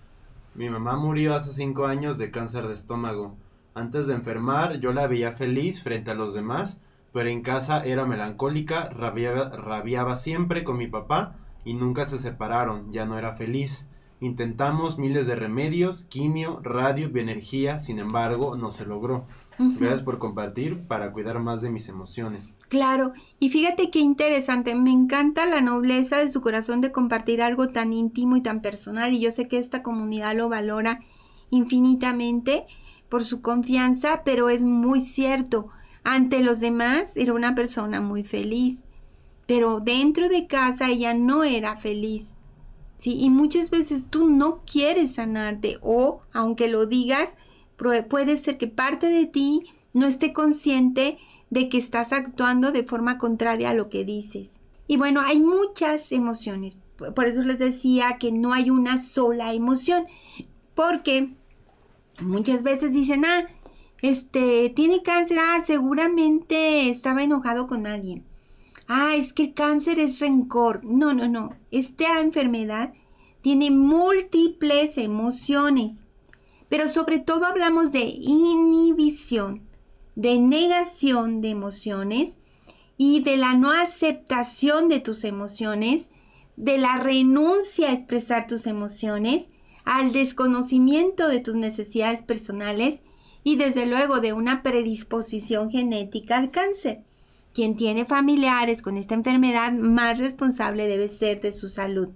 mi 0.54 0.68
mamá 0.68 0.98
murió 0.98 1.34
hace 1.34 1.54
cinco 1.54 1.86
años 1.86 2.18
de 2.18 2.30
cáncer 2.30 2.66
de 2.66 2.74
estómago. 2.74 3.34
Antes 3.72 4.06
de 4.06 4.12
enfermar, 4.12 4.78
yo 4.78 4.92
la 4.92 5.06
veía 5.06 5.32
feliz 5.32 5.82
frente 5.82 6.10
a 6.10 6.14
los 6.14 6.34
demás, 6.34 6.82
pero 7.16 7.30
en 7.30 7.40
casa 7.40 7.82
era 7.82 8.04
melancólica, 8.04 8.90
rabiaba, 8.90 9.48
rabiaba 9.48 10.16
siempre 10.16 10.64
con 10.64 10.76
mi 10.76 10.86
papá 10.86 11.38
y 11.64 11.72
nunca 11.72 12.04
se 12.04 12.18
separaron, 12.18 12.92
ya 12.92 13.06
no 13.06 13.18
era 13.18 13.32
feliz. 13.32 13.88
Intentamos 14.20 14.98
miles 14.98 15.26
de 15.26 15.34
remedios, 15.34 16.04
quimio, 16.04 16.60
radio, 16.62 17.08
bioenergía, 17.08 17.80
sin 17.80 18.00
embargo, 18.00 18.54
no 18.58 18.70
se 18.70 18.84
logró. 18.84 19.24
Gracias 19.56 20.02
por 20.02 20.18
compartir 20.18 20.86
para 20.86 21.10
cuidar 21.12 21.38
más 21.38 21.62
de 21.62 21.70
mis 21.70 21.88
emociones. 21.88 22.54
Claro, 22.68 23.14
y 23.40 23.48
fíjate 23.48 23.90
qué 23.90 24.00
interesante, 24.00 24.74
me 24.74 24.92
encanta 24.92 25.46
la 25.46 25.62
nobleza 25.62 26.18
de 26.18 26.28
su 26.28 26.42
corazón 26.42 26.82
de 26.82 26.92
compartir 26.92 27.40
algo 27.40 27.68
tan 27.68 27.94
íntimo 27.94 28.36
y 28.36 28.42
tan 28.42 28.60
personal 28.60 29.14
y 29.14 29.20
yo 29.20 29.30
sé 29.30 29.48
que 29.48 29.56
esta 29.56 29.82
comunidad 29.82 30.36
lo 30.36 30.50
valora 30.50 31.00
infinitamente 31.48 32.66
por 33.08 33.24
su 33.24 33.40
confianza, 33.40 34.20
pero 34.22 34.50
es 34.50 34.64
muy 34.64 35.00
cierto, 35.00 35.70
ante 36.08 36.40
los 36.40 36.60
demás 36.60 37.16
era 37.16 37.32
una 37.32 37.56
persona 37.56 38.00
muy 38.00 38.22
feliz, 38.22 38.84
pero 39.48 39.80
dentro 39.80 40.28
de 40.28 40.46
casa 40.46 40.88
ella 40.88 41.14
no 41.14 41.42
era 41.42 41.78
feliz. 41.78 42.36
¿sí? 42.96 43.16
Y 43.18 43.28
muchas 43.28 43.70
veces 43.70 44.04
tú 44.08 44.28
no 44.28 44.62
quieres 44.64 45.14
sanarte 45.14 45.78
o, 45.82 46.20
aunque 46.32 46.68
lo 46.68 46.86
digas, 46.86 47.36
puede 48.08 48.36
ser 48.36 48.56
que 48.56 48.68
parte 48.68 49.08
de 49.08 49.26
ti 49.26 49.64
no 49.94 50.06
esté 50.06 50.32
consciente 50.32 51.18
de 51.50 51.68
que 51.68 51.78
estás 51.78 52.12
actuando 52.12 52.70
de 52.70 52.84
forma 52.84 53.18
contraria 53.18 53.70
a 53.70 53.74
lo 53.74 53.88
que 53.88 54.04
dices. 54.04 54.60
Y 54.86 54.98
bueno, 54.98 55.22
hay 55.22 55.40
muchas 55.40 56.12
emociones. 56.12 56.78
Por 57.16 57.26
eso 57.26 57.42
les 57.42 57.58
decía 57.58 58.16
que 58.20 58.30
no 58.30 58.52
hay 58.52 58.70
una 58.70 59.02
sola 59.02 59.52
emoción. 59.54 60.06
Porque 60.76 61.34
muchas 62.20 62.62
veces 62.62 62.92
dicen, 62.92 63.24
ah, 63.24 63.48
este, 64.02 64.70
tiene 64.70 65.02
cáncer, 65.02 65.38
ah, 65.40 65.62
seguramente 65.64 66.90
estaba 66.90 67.22
enojado 67.22 67.66
con 67.66 67.86
alguien 67.86 68.24
ah, 68.88 69.14
es 69.16 69.32
que 69.32 69.44
el 69.44 69.54
cáncer 69.54 69.98
es 69.98 70.20
rencor. 70.20 70.84
No, 70.84 71.12
no, 71.12 71.28
no. 71.28 71.54
Esta 71.70 72.20
enfermedad 72.20 72.92
tiene 73.42 73.70
múltiples 73.70 74.98
emociones, 74.98 76.06
pero 76.68 76.88
sobre 76.88 77.18
todo 77.18 77.44
hablamos 77.44 77.92
de 77.92 78.04
inhibición, 78.04 79.62
de 80.14 80.38
negación 80.38 81.40
de 81.40 81.50
emociones 81.50 82.38
y 82.96 83.20
de 83.22 83.36
la 83.36 83.54
no 83.54 83.70
aceptación 83.70 84.88
de 84.88 85.00
tus 85.00 85.24
emociones, 85.24 86.08
de 86.56 86.78
la 86.78 86.96
renuncia 86.98 87.90
a 87.90 87.92
expresar 87.92 88.46
tus 88.46 88.66
emociones, 88.66 89.50
al 89.84 90.12
desconocimiento 90.12 91.28
de 91.28 91.38
tus 91.38 91.54
necesidades 91.54 92.22
personales 92.22 93.00
y 93.46 93.54
desde 93.54 93.86
luego 93.86 94.18
de 94.18 94.32
una 94.32 94.64
predisposición 94.64 95.70
genética 95.70 96.36
al 96.36 96.50
cáncer. 96.50 97.04
Quien 97.54 97.76
tiene 97.76 98.04
familiares 98.04 98.82
con 98.82 98.96
esta 98.96 99.14
enfermedad 99.14 99.70
más 99.70 100.18
responsable 100.18 100.88
debe 100.88 101.08
ser 101.08 101.40
de 101.40 101.52
su 101.52 101.68
salud. 101.68 102.08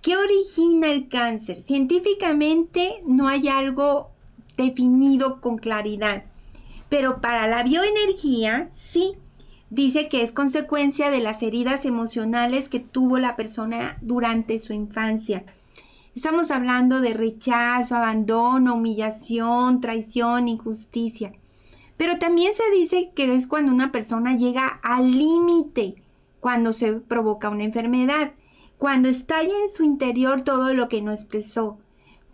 ¿Qué 0.00 0.16
origina 0.16 0.90
el 0.90 1.10
cáncer? 1.10 1.56
Científicamente 1.56 3.02
no 3.06 3.28
hay 3.28 3.48
algo 3.48 4.08
definido 4.56 5.42
con 5.42 5.58
claridad, 5.58 6.24
pero 6.88 7.20
para 7.20 7.46
la 7.46 7.62
bioenergía 7.62 8.70
sí. 8.72 9.16
Dice 9.68 10.08
que 10.08 10.22
es 10.22 10.32
consecuencia 10.32 11.10
de 11.10 11.20
las 11.20 11.42
heridas 11.42 11.84
emocionales 11.84 12.70
que 12.70 12.80
tuvo 12.80 13.18
la 13.18 13.36
persona 13.36 13.98
durante 14.00 14.60
su 14.60 14.72
infancia. 14.72 15.44
Estamos 16.18 16.50
hablando 16.50 17.00
de 17.00 17.14
rechazo, 17.14 17.94
abandono, 17.94 18.74
humillación, 18.74 19.80
traición, 19.80 20.48
injusticia. 20.48 21.32
Pero 21.96 22.18
también 22.18 22.52
se 22.54 22.68
dice 22.72 23.12
que 23.14 23.36
es 23.36 23.46
cuando 23.46 23.70
una 23.70 23.92
persona 23.92 24.36
llega 24.36 24.66
al 24.82 25.12
límite, 25.12 26.02
cuando 26.40 26.72
se 26.72 26.94
provoca 26.94 27.50
una 27.50 27.62
enfermedad, 27.62 28.32
cuando 28.78 29.08
estalla 29.08 29.52
en 29.62 29.70
su 29.70 29.84
interior 29.84 30.42
todo 30.42 30.74
lo 30.74 30.88
que 30.88 31.02
no 31.02 31.12
expresó, 31.12 31.78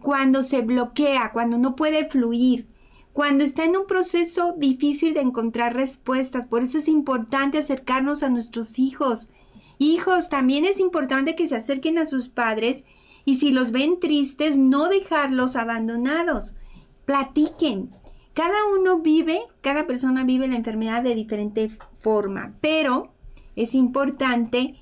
cuando 0.00 0.40
se 0.40 0.62
bloquea, 0.62 1.32
cuando 1.34 1.58
no 1.58 1.76
puede 1.76 2.06
fluir, 2.06 2.66
cuando 3.12 3.44
está 3.44 3.66
en 3.66 3.76
un 3.76 3.86
proceso 3.86 4.54
difícil 4.56 5.12
de 5.12 5.20
encontrar 5.20 5.74
respuestas. 5.74 6.46
Por 6.46 6.62
eso 6.62 6.78
es 6.78 6.88
importante 6.88 7.58
acercarnos 7.58 8.22
a 8.22 8.30
nuestros 8.30 8.78
hijos. 8.78 9.28
Hijos, 9.76 10.30
también 10.30 10.64
es 10.64 10.80
importante 10.80 11.36
que 11.36 11.48
se 11.48 11.56
acerquen 11.56 11.98
a 11.98 12.06
sus 12.06 12.30
padres 12.30 12.86
y 13.24 13.34
si 13.34 13.52
los 13.52 13.72
ven 13.72 14.00
tristes, 14.00 14.56
no 14.56 14.88
dejarlos 14.88 15.56
abandonados. 15.56 16.56
Platiquen, 17.04 17.90
cada 18.34 18.66
uno 18.78 18.98
vive, 18.98 19.40
cada 19.60 19.86
persona 19.86 20.24
vive 20.24 20.48
la 20.48 20.56
enfermedad 20.56 21.02
de 21.02 21.14
diferente 21.14 21.70
forma, 21.98 22.54
pero 22.60 23.12
es 23.56 23.74
importante 23.74 24.74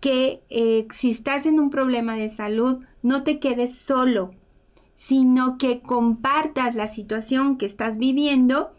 que 0.00 0.42
eh, 0.50 0.86
si 0.92 1.10
estás 1.10 1.46
en 1.46 1.60
un 1.60 1.70
problema 1.70 2.16
de 2.16 2.28
salud, 2.28 2.80
no 3.02 3.22
te 3.22 3.38
quedes 3.38 3.76
solo, 3.76 4.32
sino 4.96 5.58
que 5.58 5.80
compartas 5.80 6.74
la 6.74 6.88
situación 6.88 7.58
que 7.58 7.66
estás 7.66 7.98
viviendo 7.98 8.72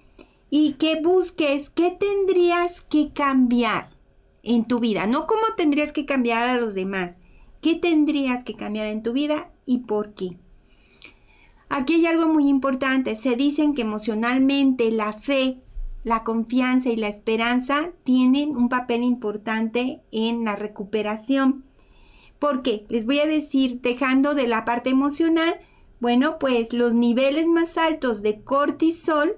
y 0.49 0.73
que 0.73 1.01
busques 1.01 1.69
qué 1.69 1.91
tendrías 1.91 2.81
que 2.81 3.13
cambiar 3.13 3.89
en 4.43 4.65
tu 4.65 4.79
vida, 4.79 5.07
no 5.07 5.25
cómo 5.25 5.43
tendrías 5.55 5.91
que 5.91 6.05
cambiar 6.05 6.47
a 6.47 6.57
los 6.57 6.73
demás, 6.73 7.17
qué 7.61 7.75
tendrías 7.75 8.43
que 8.43 8.55
cambiar 8.55 8.87
en 8.87 9.03
tu 9.03 9.13
vida 9.13 9.49
y 9.65 9.79
por 9.79 10.13
qué. 10.13 10.37
Aquí 11.69 11.95
hay 11.95 12.05
algo 12.05 12.27
muy 12.27 12.47
importante. 12.47 13.15
Se 13.15 13.35
dicen 13.35 13.73
que 13.73 13.81
emocionalmente 13.81 14.89
la 14.91 15.13
fe, 15.13 15.59
la 16.03 16.23
confianza 16.23 16.89
y 16.89 16.95
la 16.95 17.09
esperanza 17.09 17.91
tienen 18.03 18.55
un 18.55 18.69
papel 18.69 19.03
importante 19.03 20.01
en 20.11 20.45
la 20.45 20.55
recuperación. 20.55 21.65
¿Por 22.39 22.61
qué? 22.61 22.85
Les 22.89 23.05
voy 23.05 23.19
a 23.19 23.25
decir, 23.25 23.81
dejando 23.81 24.33
de 24.33 24.47
la 24.47 24.63
parte 24.63 24.89
emocional, 24.89 25.59
bueno, 25.99 26.37
pues 26.39 26.71
los 26.71 26.93
niveles 26.93 27.47
más 27.47 27.77
altos 27.77 28.21
de 28.21 28.41
cortisol, 28.41 29.37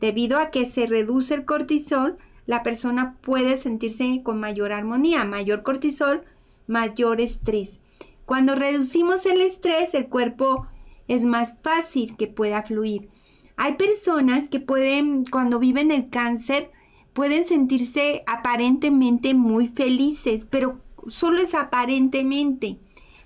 debido 0.00 0.38
a 0.38 0.50
que 0.50 0.66
se 0.66 0.86
reduce 0.86 1.34
el 1.34 1.44
cortisol, 1.44 2.18
la 2.44 2.62
persona 2.62 3.16
puede 3.22 3.56
sentirse 3.56 4.20
con 4.22 4.38
mayor 4.38 4.72
armonía, 4.72 5.24
mayor 5.24 5.62
cortisol, 5.62 6.24
mayor 6.66 7.20
estrés. 7.20 7.80
Cuando 8.24 8.54
reducimos 8.54 9.24
el 9.26 9.40
estrés, 9.40 9.94
el 9.94 10.08
cuerpo 10.08 10.66
es 11.08 11.22
más 11.22 11.54
fácil 11.62 12.16
que 12.16 12.26
pueda 12.26 12.62
fluir. 12.62 13.08
Hay 13.56 13.74
personas 13.74 14.48
que 14.48 14.60
pueden, 14.60 15.24
cuando 15.24 15.58
viven 15.58 15.90
el 15.90 16.10
cáncer, 16.10 16.70
pueden 17.12 17.44
sentirse 17.44 18.22
aparentemente 18.26 19.32
muy 19.32 19.68
felices, 19.68 20.46
pero 20.50 20.80
solo 21.06 21.40
es 21.40 21.54
aparentemente. 21.54 22.78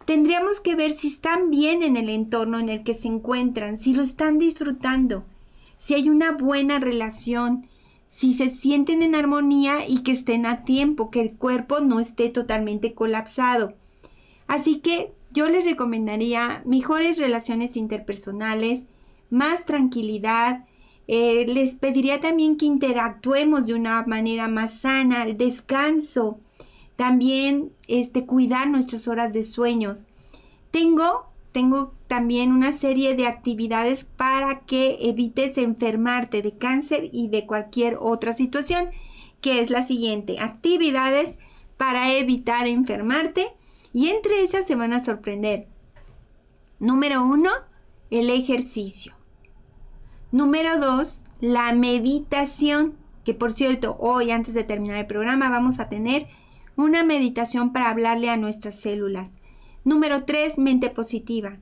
Tendríamos 0.05 0.61
que 0.61 0.75
ver 0.75 0.93
si 0.93 1.09
están 1.09 1.51
bien 1.51 1.83
en 1.83 1.97
el 1.97 2.09
entorno 2.09 2.59
en 2.59 2.69
el 2.69 2.85
que 2.85 2.95
se 2.95 3.09
encuentran, 3.09 3.79
si 3.79 3.93
lo 3.93 4.03
están 4.03 4.39
disfrutando, 4.39 5.25
si 5.77 5.95
hay 5.95 6.09
una 6.09 6.33
buena 6.33 6.79
relación, 6.79 7.67
si 8.11 8.35
se 8.35 8.51
sienten 8.51 9.03
en 9.03 9.15
armonía 9.15 9.89
y 9.89 10.03
que 10.03 10.13
estén 10.13 10.45
a 10.45 10.65
tiempo, 10.65 11.11
que 11.11 11.21
el 11.21 11.33
cuerpo 11.33 11.81
no 11.81 12.01
esté 12.01 12.29
totalmente 12.29 12.93
colapsado. 12.93 13.75
Así 14.47 14.81
que 14.81 15.13
yo 15.31 15.49
les 15.49 15.65
recomendaría 15.65 16.63
mejores 16.67 17.19
relaciones 17.19 17.77
interpersonales, 17.77 18.83
más 19.31 19.65
tranquilidad. 19.65 20.65
Eh, 21.07 21.47
les 21.47 21.77
pediría 21.77 22.19
también 22.19 22.57
que 22.57 22.67
interactuemos 22.67 23.67
de 23.67 23.75
una 23.75 24.05
manera 24.07 24.49
más 24.49 24.81
sana, 24.81 25.23
el 25.23 25.37
descanso, 25.37 26.41
también 26.97 27.71
este, 27.87 28.27
cuidar 28.27 28.69
nuestras 28.69 29.07
horas 29.07 29.33
de 29.33 29.45
sueños. 29.45 30.07
Tengo, 30.73 31.27
tengo 31.53 31.95
también 32.11 32.51
una 32.51 32.73
serie 32.73 33.15
de 33.15 33.29
actividades 33.29 34.03
para 34.03 34.63
que 34.63 34.99
evites 35.01 35.57
enfermarte 35.57 36.43
de 36.43 36.57
cáncer 36.57 37.09
y 37.13 37.29
de 37.29 37.47
cualquier 37.47 37.99
otra 38.01 38.35
situación, 38.35 38.91
que 39.41 39.61
es 39.61 39.71
la 39.71 39.85
siguiente, 39.85 40.41
actividades 40.41 41.39
para 41.77 42.13
evitar 42.13 42.67
enfermarte 42.67 43.53
y 43.93 44.09
entre 44.09 44.43
esas 44.43 44.67
se 44.67 44.75
van 44.75 44.93
a 44.93 45.05
sorprender. 45.05 45.69
Número 46.81 47.23
uno, 47.23 47.51
el 48.11 48.29
ejercicio. 48.31 49.15
Número 50.33 50.81
dos, 50.81 51.21
la 51.41 51.73
meditación. 51.75 52.97
Que 53.25 53.35
por 53.35 53.53
cierto, 53.53 53.97
hoy 54.01 54.33
antes 54.33 54.55
de 54.55 54.65
terminar 54.65 54.97
el 54.97 55.07
programa 55.07 55.49
vamos 55.49 55.79
a 55.79 55.89
tener 55.89 56.27
una 56.75 57.05
meditación 57.05 57.73
para 57.73 57.89
hablarle 57.89 58.31
a 58.31 58.37
nuestras 58.37 58.81
células. 58.81 59.39
Número 59.85 60.25
tres, 60.25 60.59
mente 60.59 60.91
positiva. 60.91 61.61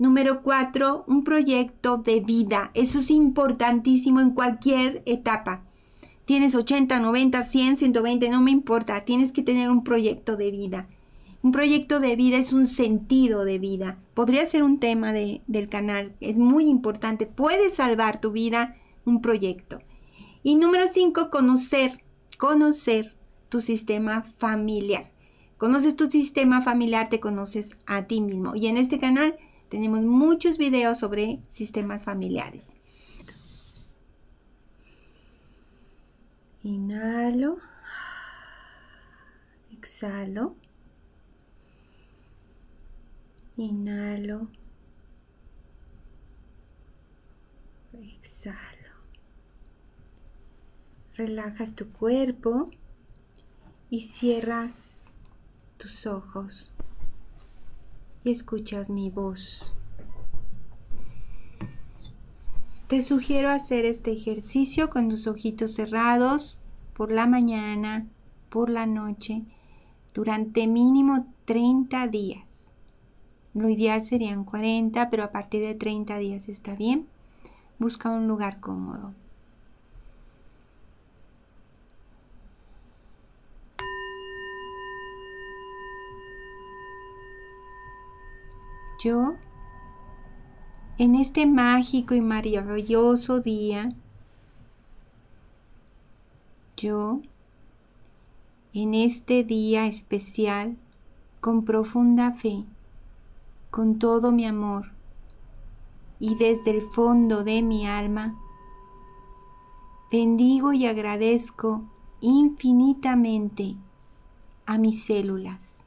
Número 0.00 0.42
cuatro, 0.42 1.04
un 1.08 1.24
proyecto 1.24 1.98
de 1.98 2.20
vida. 2.20 2.70
Eso 2.72 3.00
es 3.00 3.10
importantísimo 3.10 4.22
en 4.22 4.30
cualquier 4.30 5.02
etapa. 5.04 5.62
Tienes 6.24 6.54
80, 6.54 7.00
90, 7.00 7.42
100, 7.42 7.76
120, 7.76 8.30
no 8.30 8.40
me 8.40 8.50
importa. 8.50 9.02
Tienes 9.02 9.30
que 9.30 9.42
tener 9.42 9.68
un 9.68 9.84
proyecto 9.84 10.38
de 10.38 10.50
vida. 10.50 10.88
Un 11.42 11.52
proyecto 11.52 12.00
de 12.00 12.16
vida 12.16 12.38
es 12.38 12.54
un 12.54 12.66
sentido 12.66 13.44
de 13.44 13.58
vida. 13.58 13.98
Podría 14.14 14.46
ser 14.46 14.62
un 14.62 14.80
tema 14.80 15.12
de, 15.12 15.42
del 15.46 15.68
canal. 15.68 16.14
Es 16.20 16.38
muy 16.38 16.66
importante. 16.66 17.26
Puede 17.26 17.68
salvar 17.68 18.22
tu 18.22 18.32
vida 18.32 18.76
un 19.04 19.20
proyecto. 19.20 19.80
Y 20.42 20.54
número 20.54 20.84
cinco, 20.90 21.28
conocer. 21.28 22.02
Conocer 22.38 23.14
tu 23.50 23.60
sistema 23.60 24.22
familiar. 24.38 25.10
Conoces 25.58 25.94
tu 25.94 26.10
sistema 26.10 26.62
familiar, 26.62 27.10
te 27.10 27.20
conoces 27.20 27.76
a 27.84 28.06
ti 28.06 28.22
mismo. 28.22 28.56
Y 28.56 28.68
en 28.68 28.78
este 28.78 28.98
canal 28.98 29.36
tenemos 29.70 30.02
muchos 30.02 30.58
videos 30.58 30.98
sobre 30.98 31.40
sistemas 31.48 32.02
familiares. 32.02 32.72
Inhalo. 36.64 37.58
Exhalo. 39.72 40.56
Inhalo. 43.56 44.48
Exhalo. 47.92 48.58
Relajas 51.14 51.76
tu 51.76 51.92
cuerpo 51.92 52.70
y 53.88 54.00
cierras 54.00 55.12
tus 55.78 56.06
ojos 56.06 56.74
y 58.24 58.30
escuchas 58.30 58.90
mi 58.90 59.10
voz. 59.10 59.74
Te 62.88 63.02
sugiero 63.02 63.50
hacer 63.50 63.84
este 63.84 64.10
ejercicio 64.10 64.90
con 64.90 65.08
tus 65.08 65.26
ojitos 65.26 65.74
cerrados 65.74 66.58
por 66.94 67.12
la 67.12 67.26
mañana, 67.26 68.06
por 68.48 68.68
la 68.68 68.84
noche, 68.84 69.44
durante 70.12 70.66
mínimo 70.66 71.26
30 71.44 72.08
días. 72.08 72.72
Lo 73.54 73.68
ideal 73.68 74.02
serían 74.02 74.44
40, 74.44 75.08
pero 75.08 75.22
a 75.22 75.30
partir 75.30 75.62
de 75.62 75.74
30 75.74 76.18
días 76.18 76.48
está 76.48 76.74
bien. 76.74 77.06
Busca 77.78 78.10
un 78.10 78.26
lugar 78.28 78.60
cómodo. 78.60 79.14
Yo 89.02 89.34
en 90.98 91.14
este 91.14 91.46
mágico 91.46 92.14
y 92.14 92.20
maravilloso 92.20 93.40
día, 93.40 93.94
yo, 96.76 97.22
en 98.74 98.92
este 98.92 99.42
día 99.42 99.86
especial, 99.86 100.76
con 101.40 101.64
profunda 101.64 102.32
fe, 102.32 102.64
con 103.70 103.98
todo 103.98 104.30
mi 104.30 104.44
amor 104.44 104.92
y 106.18 106.34
desde 106.34 106.70
el 106.70 106.82
fondo 106.82 107.42
de 107.44 107.62
mi 107.62 107.86
alma, 107.86 108.38
bendigo 110.12 110.74
y 110.74 110.84
agradezco 110.84 111.84
infinitamente 112.20 113.76
a 114.66 114.76
mis 114.76 115.02
células. 115.02 115.86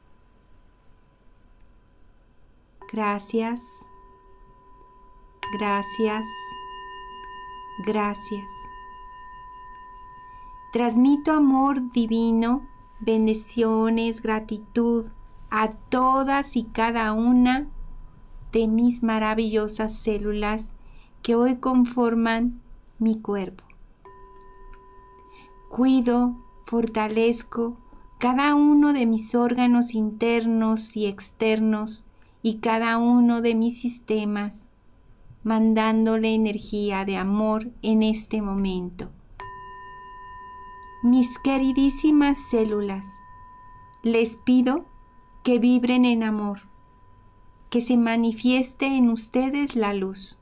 Gracias 2.94 3.90
Gracias. 5.54 6.24
Gracias. 7.86 8.44
Transmito 10.72 11.32
amor 11.32 11.92
divino, 11.92 12.66
bendiciones, 12.98 14.20
gratitud 14.20 15.06
a 15.50 15.70
todas 15.70 16.56
y 16.56 16.64
cada 16.64 17.12
una 17.12 17.68
de 18.52 18.66
mis 18.66 19.04
maravillosas 19.04 19.96
células 19.96 20.72
que 21.22 21.36
hoy 21.36 21.56
conforman 21.58 22.60
mi 22.98 23.20
cuerpo. 23.20 23.62
Cuido, 25.68 26.34
fortalezco 26.64 27.76
cada 28.18 28.56
uno 28.56 28.92
de 28.92 29.06
mis 29.06 29.34
órganos 29.36 29.94
internos 29.94 30.96
y 30.96 31.06
externos 31.06 32.03
y 32.44 32.58
cada 32.58 32.98
uno 32.98 33.40
de 33.40 33.54
mis 33.54 33.80
sistemas 33.80 34.68
mandándole 35.44 36.34
energía 36.34 37.06
de 37.06 37.16
amor 37.16 37.70
en 37.80 38.02
este 38.02 38.42
momento. 38.42 39.08
Mis 41.02 41.38
queridísimas 41.38 42.36
células, 42.36 43.06
les 44.02 44.36
pido 44.36 44.84
que 45.42 45.58
vibren 45.58 46.04
en 46.04 46.22
amor, 46.22 46.60
que 47.70 47.80
se 47.80 47.96
manifieste 47.96 48.88
en 48.88 49.08
ustedes 49.08 49.74
la 49.74 49.94
luz, 49.94 50.38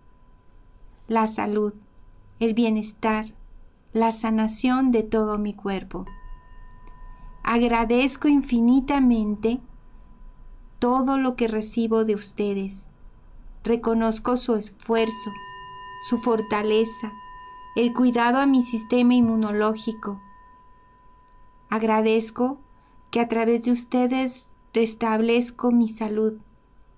la 1.07 1.29
salud, 1.29 1.73
el 2.41 2.55
bienestar, 2.55 3.33
la 3.93 4.11
sanación 4.11 4.91
de 4.91 5.05
todo 5.05 5.39
mi 5.39 5.55
cuerpo. 5.55 6.05
Agradezco 7.45 8.27
infinitamente 8.27 9.61
todo 10.83 11.17
lo 11.17 11.37
que 11.37 11.47
recibo 11.47 12.05
de 12.05 12.17
ustedes 12.17 12.93
Reconozco 13.65 14.37
su 14.37 14.57
esfuerzo, 14.57 15.31
su 16.09 16.19
fortaleza, 16.19 17.13
el 17.77 17.95
cuidado 17.95 18.39
a 18.39 18.47
mi 18.47 18.63
sistema 18.63 19.15
inmunológico. 19.15 20.21
Agradezco 21.71 22.59
que 23.13 23.21
a 23.21 23.29
través 23.29 23.63
de 23.63 23.71
ustedes 23.71 24.51
restablezco 24.75 25.71
mi 25.71 25.89
salud, 25.89 26.39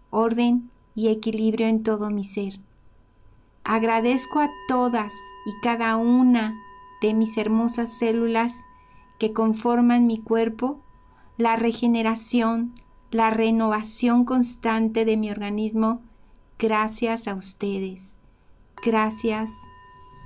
orden 0.09 0.71
y 0.95 1.09
equilibrio 1.09 1.67
en 1.67 1.83
todo 1.83 2.09
mi 2.09 2.25
ser. 2.25 2.61
Agradezco 3.63 4.41
a 4.41 4.49
todas 4.67 5.13
y 5.45 5.61
cada 5.63 5.97
una 5.97 6.59
de 7.03 7.13
mis 7.13 7.37
hermosas 7.37 7.99
células 7.99 8.65
que 9.19 9.35
conforman 9.35 10.07
mi 10.07 10.19
cuerpo 10.19 10.81
la 11.37 11.57
regeneración, 11.57 12.75
la 13.15 13.31
renovación 13.31 14.25
constante 14.25 15.05
de 15.05 15.17
mi 15.17 15.31
organismo 15.31 16.03
Gracias 16.59 17.29
a 17.29 17.35
ustedes. 17.37 18.17
Gracias, 18.85 19.53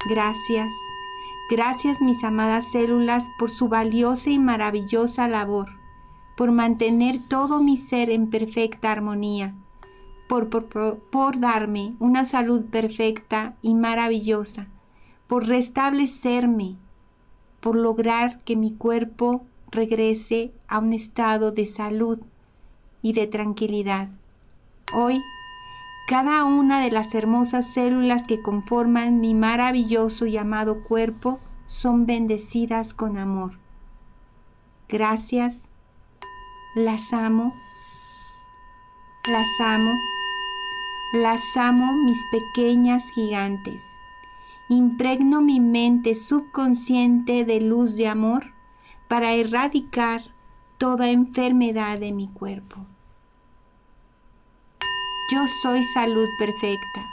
gracias, 0.09 0.72
gracias 1.51 2.01
mis 2.01 2.24
amadas 2.24 2.70
células 2.72 3.27
por 3.38 3.51
su 3.51 3.68
valiosa 3.68 4.31
y 4.31 4.38
maravillosa 4.38 5.29
labor, 5.29 5.68
por 6.38 6.51
mantener 6.51 7.18
todo 7.29 7.61
mi 7.61 7.77
ser 7.77 8.09
en 8.09 8.31
perfecta 8.31 8.90
armonía, 8.90 9.55
por, 10.27 10.48
por, 10.48 10.98
por, 10.98 11.40
darme 11.40 11.94
una 11.98 12.24
salud 12.24 12.64
perfecta 12.64 13.55
y 13.61 13.74
maravillosa, 13.74 14.66
por 15.27 15.46
restablecerme, 15.46 16.77
por 17.61 17.77
lograr 17.77 18.40
que 18.44 18.57
mi 18.57 18.72
cuerpo 18.72 19.44
regrese 19.70 20.53
a 20.68 20.79
un 20.79 20.94
estado 20.94 21.53
de 21.53 21.66
salud 21.66 22.20
y 23.03 23.13
de 23.13 23.27
tranquilidad. 23.27 24.09
Hoy 24.93 25.21
cada 26.09 26.45
una 26.45 26.81
de 26.81 26.91
las 26.91 27.15
hermosas 27.15 27.75
células 27.75 28.23
que 28.27 28.41
conforman 28.41 29.21
mi 29.21 29.35
maravilloso 29.35 30.25
y 30.25 30.39
amado 30.39 30.83
cuerpo 30.83 31.39
son 31.67 32.07
bendecidas 32.07 32.95
con 32.95 33.19
amor. 33.19 33.59
Gracias, 34.89 35.71
las 36.75 37.13
amo, 37.13 37.53
las 39.27 39.49
amo, 39.61 39.93
las 41.13 41.43
amo 41.59 41.93
mis 41.93 42.25
pequeñas 42.33 43.11
gigantes. 43.15 43.83
Impregno 44.71 45.43
mi 45.43 45.61
mente 45.61 46.15
subconsciente 46.15 47.45
de 47.45 47.61
luz 47.61 47.97
de 47.97 48.09
amor 48.09 48.55
para 49.09 49.35
erradicar 49.35 50.23
toda 50.79 51.11
enfermedad 51.11 51.99
de 51.99 52.12
mi 52.12 52.29
cuerpo. 52.29 52.87
Yo 55.33 55.47
soy 55.62 55.83
salud 55.83 56.29
perfecta. 56.38 57.05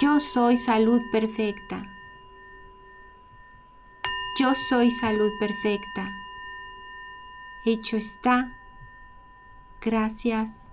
Yo 0.00 0.20
soy 0.20 0.58
salud 0.58 1.00
perfecta. 1.10 1.82
Yo 4.38 4.54
soy 4.68 4.90
salud 4.90 5.30
perfecta. 5.40 6.10
Hecho 7.64 7.96
está. 7.96 8.52
Gracias, 9.80 10.70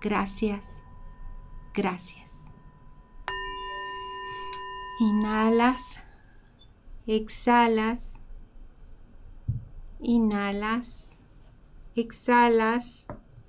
gracias, 0.00 0.84
gracias. 1.72 2.50
Inhalas, 4.98 6.00
exhalas, 7.06 8.23
inhalas 10.04 11.20
exhalas, 11.96 13.06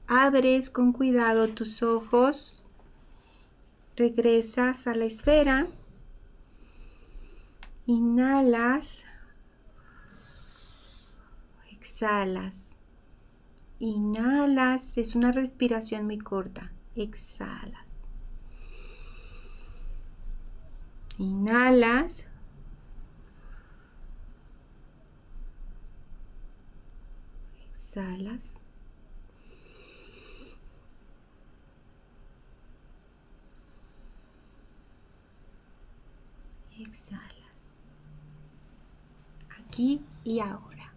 abres 0.07 0.69
con 0.69 0.93
cuidado 0.93 1.49
tus 1.49 1.81
ojos, 1.81 2.63
regresas 3.95 4.87
a 4.87 4.95
la 4.95 5.05
esfera, 5.05 5.67
inhalas, 7.85 9.05
exhalas, 11.71 12.79
inhalas, 13.79 14.97
es 14.97 15.15
una 15.15 15.31
respiración 15.31 16.05
muy 16.05 16.19
corta, 16.19 16.71
exhalas, 16.95 18.05
inhalas, 21.17 22.25
exhalas. 27.95 28.59
Exhalas. 36.77 37.31
Aquí 39.59 40.01
y 40.25 40.39
ahora. 40.39 40.93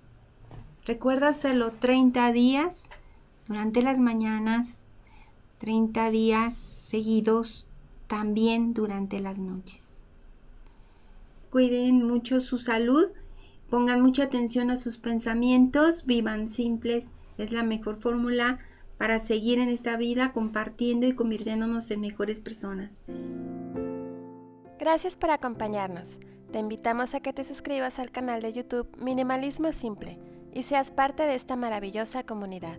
Recuerda 0.87 1.29
hacerlo 1.29 1.73
30 1.73 2.33
días 2.33 2.91
durante 3.47 3.83
las 3.83 4.01
mañanas, 4.01 4.87
30 5.59 6.11
días 6.11 6.57
seguidos 6.57 7.69
también 8.09 8.75
durante 8.75 9.21
las 9.21 9.39
noches. 9.39 10.05
Cuiden 11.51 12.07
mucho 12.07 12.41
su 12.41 12.59
salud, 12.59 13.07
pongan 13.71 14.01
mucha 14.01 14.25
atención 14.25 14.71
a 14.71 14.77
sus 14.77 14.99
pensamientos, 14.99 16.07
vivan 16.07 16.49
simples, 16.49 17.12
es 17.37 17.53
la 17.53 17.62
mejor 17.62 18.01
fórmula 18.01 18.59
para 18.97 19.21
seguir 19.21 19.59
en 19.59 19.69
esta 19.69 19.97
vida 19.97 20.33
compartiendo 20.33 21.07
y 21.07 21.12
convirtiéndonos 21.12 21.91
en 21.91 22.01
mejores 22.01 22.41
personas. 22.41 23.03
Gracias 24.79 25.16
por 25.16 25.31
acompañarnos. 25.31 26.19
Te 26.53 26.59
invitamos 26.59 27.14
a 27.14 27.21
que 27.21 27.33
te 27.33 27.45
suscribas 27.45 27.99
al 27.99 28.11
canal 28.11 28.43
de 28.43 28.53
YouTube 28.53 28.89
Minimalismo 28.99 29.71
Simple 29.73 30.19
y 30.53 30.62
seas 30.62 30.91
parte 30.91 31.25
de 31.25 31.35
esta 31.35 31.57
maravillosa 31.57 32.25
comunidad. 32.25 32.79